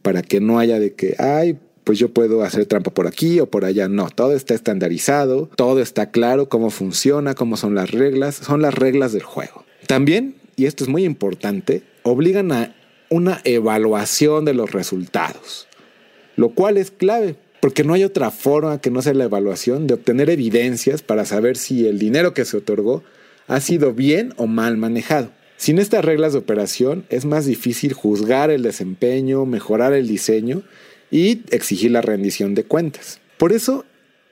para 0.02 0.22
que 0.22 0.40
no 0.40 0.60
haya 0.60 0.80
de 0.80 0.94
que, 0.94 1.16
ay, 1.18 1.58
pues 1.84 2.00
yo 2.00 2.10
puedo 2.10 2.44
hacer 2.44 2.66
trampa 2.66 2.92
por 2.94 3.08
aquí 3.08 3.40
o 3.40 3.50
por 3.50 3.64
allá. 3.64 3.88
No, 3.88 4.10
todo 4.10 4.34
está 4.34 4.54
estandarizado, 4.54 5.50
todo 5.56 5.82
está 5.82 6.12
claro, 6.12 6.50
cómo 6.50 6.70
funciona, 6.70 7.36
cómo 7.36 7.58
son 7.58 7.76
las 7.76 7.92
reglas, 7.92 8.36
son 8.36 8.62
las 8.62 8.74
reglas 8.74 9.14
del 9.14 9.24
juego. 9.24 9.66
También, 9.88 10.36
y 10.56 10.66
esto 10.66 10.84
es 10.84 10.90
muy 10.90 11.06
importante, 11.06 11.84
obligan 12.04 12.52
a 12.52 12.76
una 13.10 13.40
evaluación 13.44 14.46
de 14.46 14.54
los 14.54 14.72
resultados, 14.72 15.68
lo 16.36 16.50
cual 16.50 16.78
es 16.78 16.92
clave, 16.92 17.36
porque 17.62 17.84
no 17.84 17.94
hay 17.94 18.04
otra 18.04 18.32
forma 18.32 18.82
que 18.82 18.92
no 18.92 19.02
sea 19.02 19.14
la 19.14 19.26
evaluación 19.26 19.88
de 19.88 19.94
obtener 19.94 20.30
evidencias 20.30 21.02
para 21.02 21.26
saber 21.26 21.56
si 21.56 21.88
el 21.88 22.00
dinero 22.00 22.34
que 22.34 22.46
se 22.46 22.58
otorgó 22.58 23.04
ha 23.48 23.60
sido 23.60 23.94
bien 23.94 24.34
o 24.38 24.48
mal 24.48 24.78
manejado. 24.78 25.32
Sin 25.58 25.80
estas 25.80 26.04
reglas 26.04 26.34
de 26.34 26.40
operación 26.40 27.06
es 27.10 27.26
más 27.26 27.46
difícil 27.46 27.94
juzgar 27.94 28.50
el 28.50 28.64
desempeño, 28.64 29.46
mejorar 29.46 29.94
el 29.94 30.08
diseño 30.08 30.64
y 31.12 31.42
exigir 31.50 31.92
la 31.92 32.02
rendición 32.02 32.56
de 32.56 32.66
cuentas. 32.66 33.20
Por 33.38 33.54
eso 33.54 33.86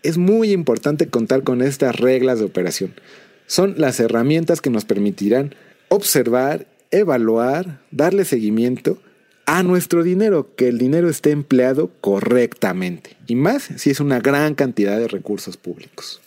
es 0.04 0.18
muy 0.18 0.52
importante 0.52 1.08
contar 1.08 1.44
con 1.44 1.62
estas 1.62 1.96
reglas 1.96 2.40
de 2.40 2.46
operación. 2.46 2.94
Son 3.48 3.76
las 3.78 4.00
herramientas 4.00 4.62
que 4.62 4.70
nos 4.70 4.86
permitirán 4.86 5.56
observar, 5.90 6.68
evaluar, 6.92 7.82
darle 7.92 8.26
seguimiento 8.26 9.02
a 9.46 9.64
nuestro 9.64 10.04
dinero, 10.04 10.56
que 10.56 10.68
el 10.68 10.78
dinero 10.78 11.10
esté 11.10 11.32
empleado 11.32 11.92
correctamente. 12.02 13.18
Y 13.28 13.36
más 13.36 13.70
si 13.76 13.90
es 13.90 14.00
una 14.00 14.20
gran 14.20 14.56
cantidad 14.56 14.98
de 14.98 15.08
recursos 15.08 15.58
públicos. 15.58 16.22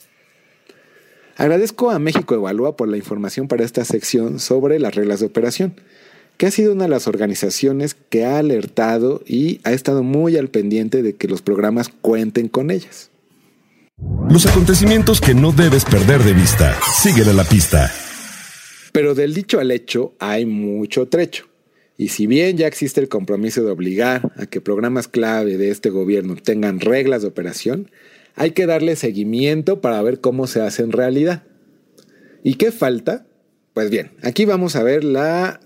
Agradezco 1.36 1.90
a 1.90 1.98
México 1.98 2.34
Evalúa 2.34 2.76
por 2.76 2.88
la 2.88 2.96
información 2.96 3.46
para 3.46 3.64
esta 3.64 3.84
sección 3.84 4.40
sobre 4.40 4.80
las 4.80 4.94
reglas 4.94 5.20
de 5.20 5.26
operación, 5.26 5.74
que 6.38 6.46
ha 6.46 6.50
sido 6.50 6.72
una 6.72 6.84
de 6.84 6.90
las 6.90 7.06
organizaciones 7.08 7.94
que 7.94 8.24
ha 8.24 8.38
alertado 8.38 9.22
y 9.26 9.60
ha 9.64 9.72
estado 9.72 10.02
muy 10.02 10.38
al 10.38 10.48
pendiente 10.48 11.02
de 11.02 11.14
que 11.14 11.28
los 11.28 11.42
programas 11.42 11.90
cuenten 12.00 12.48
con 12.48 12.70
ellas. 12.70 13.10
Los 14.30 14.46
acontecimientos 14.46 15.20
que 15.20 15.34
no 15.34 15.52
debes 15.52 15.84
perder 15.84 16.22
de 16.22 16.32
vista. 16.32 16.74
Síguele 17.02 17.34
la 17.34 17.44
pista. 17.44 17.92
Pero 18.92 19.14
del 19.14 19.34
dicho 19.34 19.60
al 19.60 19.70
hecho 19.70 20.14
hay 20.18 20.46
mucho 20.46 21.06
trecho. 21.08 21.46
Y 21.98 22.08
si 22.08 22.26
bien 22.26 22.56
ya 22.56 22.66
existe 22.66 23.00
el 23.00 23.08
compromiso 23.08 23.62
de 23.62 23.70
obligar 23.70 24.32
a 24.36 24.46
que 24.46 24.62
programas 24.62 25.08
clave 25.08 25.58
de 25.58 25.70
este 25.70 25.90
gobierno 25.90 26.36
tengan 26.36 26.80
reglas 26.80 27.22
de 27.22 27.28
operación, 27.28 27.90
hay 28.36 28.52
que 28.52 28.66
darle 28.66 28.94
seguimiento 28.96 29.80
para 29.80 30.00
ver 30.02 30.20
cómo 30.20 30.46
se 30.46 30.60
hace 30.60 30.82
en 30.82 30.92
realidad. 30.92 31.42
¿Y 32.44 32.54
qué 32.54 32.70
falta? 32.70 33.26
Pues 33.74 33.90
bien, 33.90 34.12
aquí 34.22 34.44
vamos 34.44 34.76
a 34.76 34.82
ver 34.82 35.02
la 35.02 35.60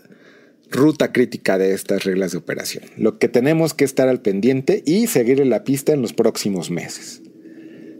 ruta 0.71 1.13
crítica 1.13 1.59
de 1.59 1.75
estas 1.75 2.05
reglas 2.05 2.33
de 2.33 2.39
operación, 2.39 2.85
lo 2.97 3.19
que 3.19 3.29
tenemos 3.29 3.75
que 3.75 3.85
estar 3.85 4.09
al 4.09 4.23
pendiente 4.23 4.83
y 4.87 5.09
seguirle 5.09 5.45
la 5.45 5.65
pista 5.65 5.93
en 5.93 6.01
los 6.01 6.13
próximos 6.13 6.71
meses. 6.71 7.23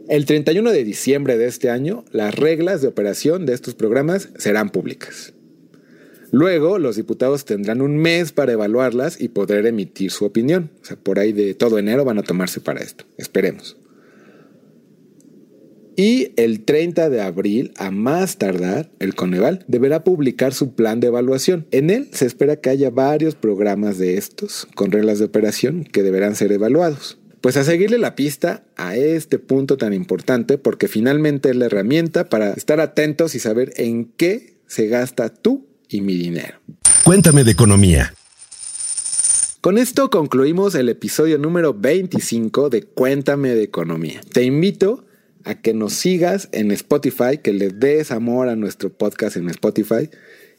El 0.07 0.25
31 0.25 0.71
de 0.71 0.83
diciembre 0.83 1.37
de 1.37 1.47
este 1.47 1.69
año, 1.69 2.05
las 2.11 2.33
reglas 2.35 2.81
de 2.81 2.87
operación 2.87 3.45
de 3.45 3.53
estos 3.53 3.75
programas 3.75 4.29
serán 4.37 4.69
públicas. 4.69 5.33
Luego, 6.31 6.79
los 6.79 6.95
diputados 6.95 7.43
tendrán 7.43 7.81
un 7.81 7.97
mes 7.97 8.31
para 8.31 8.53
evaluarlas 8.53 9.19
y 9.19 9.27
poder 9.29 9.65
emitir 9.65 10.11
su 10.11 10.23
opinión. 10.23 10.71
O 10.81 10.85
sea, 10.85 10.95
por 10.95 11.19
ahí 11.19 11.33
de 11.33 11.53
todo 11.55 11.77
enero 11.77 12.05
van 12.05 12.19
a 12.19 12.23
tomarse 12.23 12.61
para 12.61 12.79
esto. 12.79 13.03
Esperemos. 13.17 13.77
Y 15.95 16.31
el 16.37 16.63
30 16.63 17.09
de 17.09 17.21
abril, 17.21 17.73
a 17.77 17.91
más 17.91 18.37
tardar, 18.37 18.89
el 18.99 19.13
Coneval 19.15 19.65
deberá 19.67 20.03
publicar 20.03 20.53
su 20.53 20.73
plan 20.73 20.99
de 20.99 21.07
evaluación. 21.07 21.67
En 21.71 21.89
él 21.89 22.09
se 22.13 22.25
espera 22.25 22.55
que 22.55 22.69
haya 22.69 22.89
varios 22.89 23.35
programas 23.35 23.97
de 23.97 24.17
estos, 24.17 24.67
con 24.75 24.91
reglas 24.91 25.19
de 25.19 25.25
operación, 25.25 25.83
que 25.83 26.03
deberán 26.03 26.35
ser 26.35 26.51
evaluados. 26.51 27.17
Pues 27.41 27.57
a 27.57 27.63
seguirle 27.63 27.97
la 27.97 28.15
pista 28.15 28.63
a 28.77 28.95
este 28.95 29.39
punto 29.39 29.77
tan 29.77 29.93
importante, 29.93 30.57
porque 30.57 30.87
finalmente 30.87 31.49
es 31.49 31.55
la 31.55 31.65
herramienta 31.65 32.29
para 32.29 32.53
estar 32.53 32.79
atentos 32.79 33.35
y 33.35 33.39
saber 33.39 33.73
en 33.77 34.05
qué 34.05 34.57
se 34.67 34.87
gasta 34.87 35.29
tú 35.29 35.67
y 35.89 36.01
mi 36.01 36.15
dinero. 36.15 36.55
Cuéntame 37.03 37.43
de 37.43 37.51
economía. 37.51 38.13
Con 39.59 39.77
esto 39.77 40.09
concluimos 40.09 40.73
el 40.73 40.89
episodio 40.89 41.37
número 41.37 41.73
25 41.73 42.69
de 42.69 42.83
Cuéntame 42.83 43.49
de 43.49 43.61
Economía. 43.61 44.21
Te 44.33 44.43
invito 44.43 45.05
a 45.45 45.55
que 45.55 45.73
nos 45.73 45.93
sigas 45.93 46.49
en 46.51 46.71
Spotify, 46.71 47.37
que 47.41 47.53
le 47.53 47.69
des 47.69 48.11
amor 48.11 48.49
a 48.49 48.55
nuestro 48.55 48.89
podcast 48.89 49.37
en 49.37 49.49
Spotify 49.49 50.09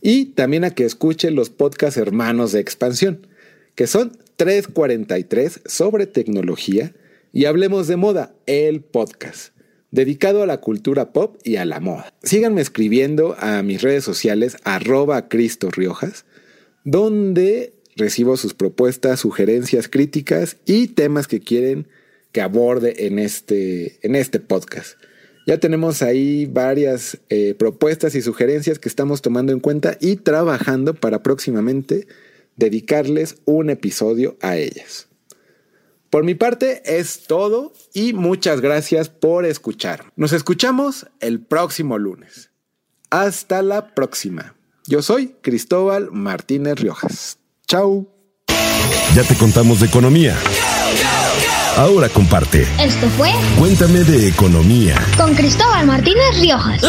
y 0.00 0.26
también 0.26 0.64
a 0.64 0.74
que 0.74 0.84
escuches 0.84 1.32
los 1.32 1.50
podcasts 1.50 1.96
hermanos 1.96 2.52
de 2.52 2.60
expansión, 2.60 3.26
que 3.74 3.86
son 3.86 4.12
343 4.36 5.60
sobre 5.66 6.06
tecnología 6.06 6.92
y 7.32 7.46
hablemos 7.46 7.86
de 7.88 7.96
moda, 7.96 8.34
el 8.46 8.80
podcast 8.80 9.52
dedicado 9.92 10.42
a 10.42 10.46
la 10.46 10.56
cultura 10.56 11.12
pop 11.12 11.36
y 11.44 11.56
a 11.56 11.64
la 11.64 11.78
moda. 11.78 12.12
Síganme 12.22 12.62
escribiendo 12.62 13.36
a 13.38 13.62
mis 13.62 13.82
redes 13.82 14.02
sociales 14.02 14.56
arroba 14.64 15.28
Cristo 15.28 15.70
Riojas, 15.70 16.24
donde 16.82 17.74
recibo 17.94 18.36
sus 18.36 18.54
propuestas, 18.54 19.20
sugerencias, 19.20 19.88
críticas 19.88 20.56
y 20.64 20.88
temas 20.88 21.28
que 21.28 21.40
quieren 21.40 21.86
que 22.32 22.40
aborde 22.40 23.06
en 23.06 23.18
este, 23.18 23.98
en 24.02 24.16
este 24.16 24.40
podcast. 24.40 24.98
Ya 25.46 25.58
tenemos 25.58 26.02
ahí 26.02 26.46
varias 26.46 27.18
eh, 27.28 27.54
propuestas 27.58 28.14
y 28.14 28.22
sugerencias 28.22 28.78
que 28.78 28.88
estamos 28.88 29.22
tomando 29.22 29.52
en 29.52 29.60
cuenta 29.60 29.96
y 30.00 30.16
trabajando 30.16 30.94
para 30.94 31.22
próximamente 31.22 32.06
dedicarles 32.56 33.36
un 33.44 33.70
episodio 33.70 34.36
a 34.40 34.56
ellas. 34.56 35.08
Por 36.10 36.24
mi 36.24 36.34
parte 36.34 36.82
es 36.84 37.24
todo 37.26 37.72
y 37.94 38.12
muchas 38.12 38.60
gracias 38.60 39.08
por 39.08 39.46
escuchar. 39.46 40.12
Nos 40.14 40.32
escuchamos 40.32 41.06
el 41.20 41.40
próximo 41.40 41.98
lunes. 41.98 42.50
Hasta 43.10 43.62
la 43.62 43.94
próxima. 43.94 44.54
Yo 44.86 45.02
soy 45.02 45.34
Cristóbal 45.40 46.10
Martínez 46.12 46.78
Riojas. 46.78 47.38
Chau. 47.66 48.08
Ya 49.14 49.24
te 49.24 49.34
contamos 49.36 49.80
de 49.80 49.86
economía. 49.86 50.36
Ahora 51.76 52.08
comparte. 52.08 52.66
Esto 52.78 53.08
fue 53.16 53.30
Cuéntame 53.58 54.00
de 54.04 54.28
economía. 54.28 54.94
con 55.16 55.34
Cristóbal 55.34 55.86
Martínez 55.86 56.38
Riojas. 56.40 56.82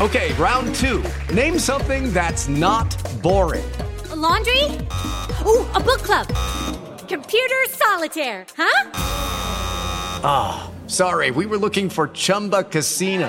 Okay, 0.00 0.32
round 0.34 0.74
two. 0.76 1.02
Name 1.34 1.58
something 1.58 2.12
that's 2.12 2.48
not 2.48 2.86
boring. 3.22 3.64
laundry? 4.14 4.64
Ooh, 5.46 5.64
a 5.74 5.80
book 5.80 6.02
club. 6.02 6.26
Computer 7.08 7.56
solitaire, 7.70 8.44
huh? 8.56 8.90
Ah, 10.24 10.70
sorry, 10.86 11.30
we 11.30 11.46
were 11.46 11.56
looking 11.58 11.88
for 11.88 12.08
Chumba 12.08 12.62
Casino. 12.64 13.28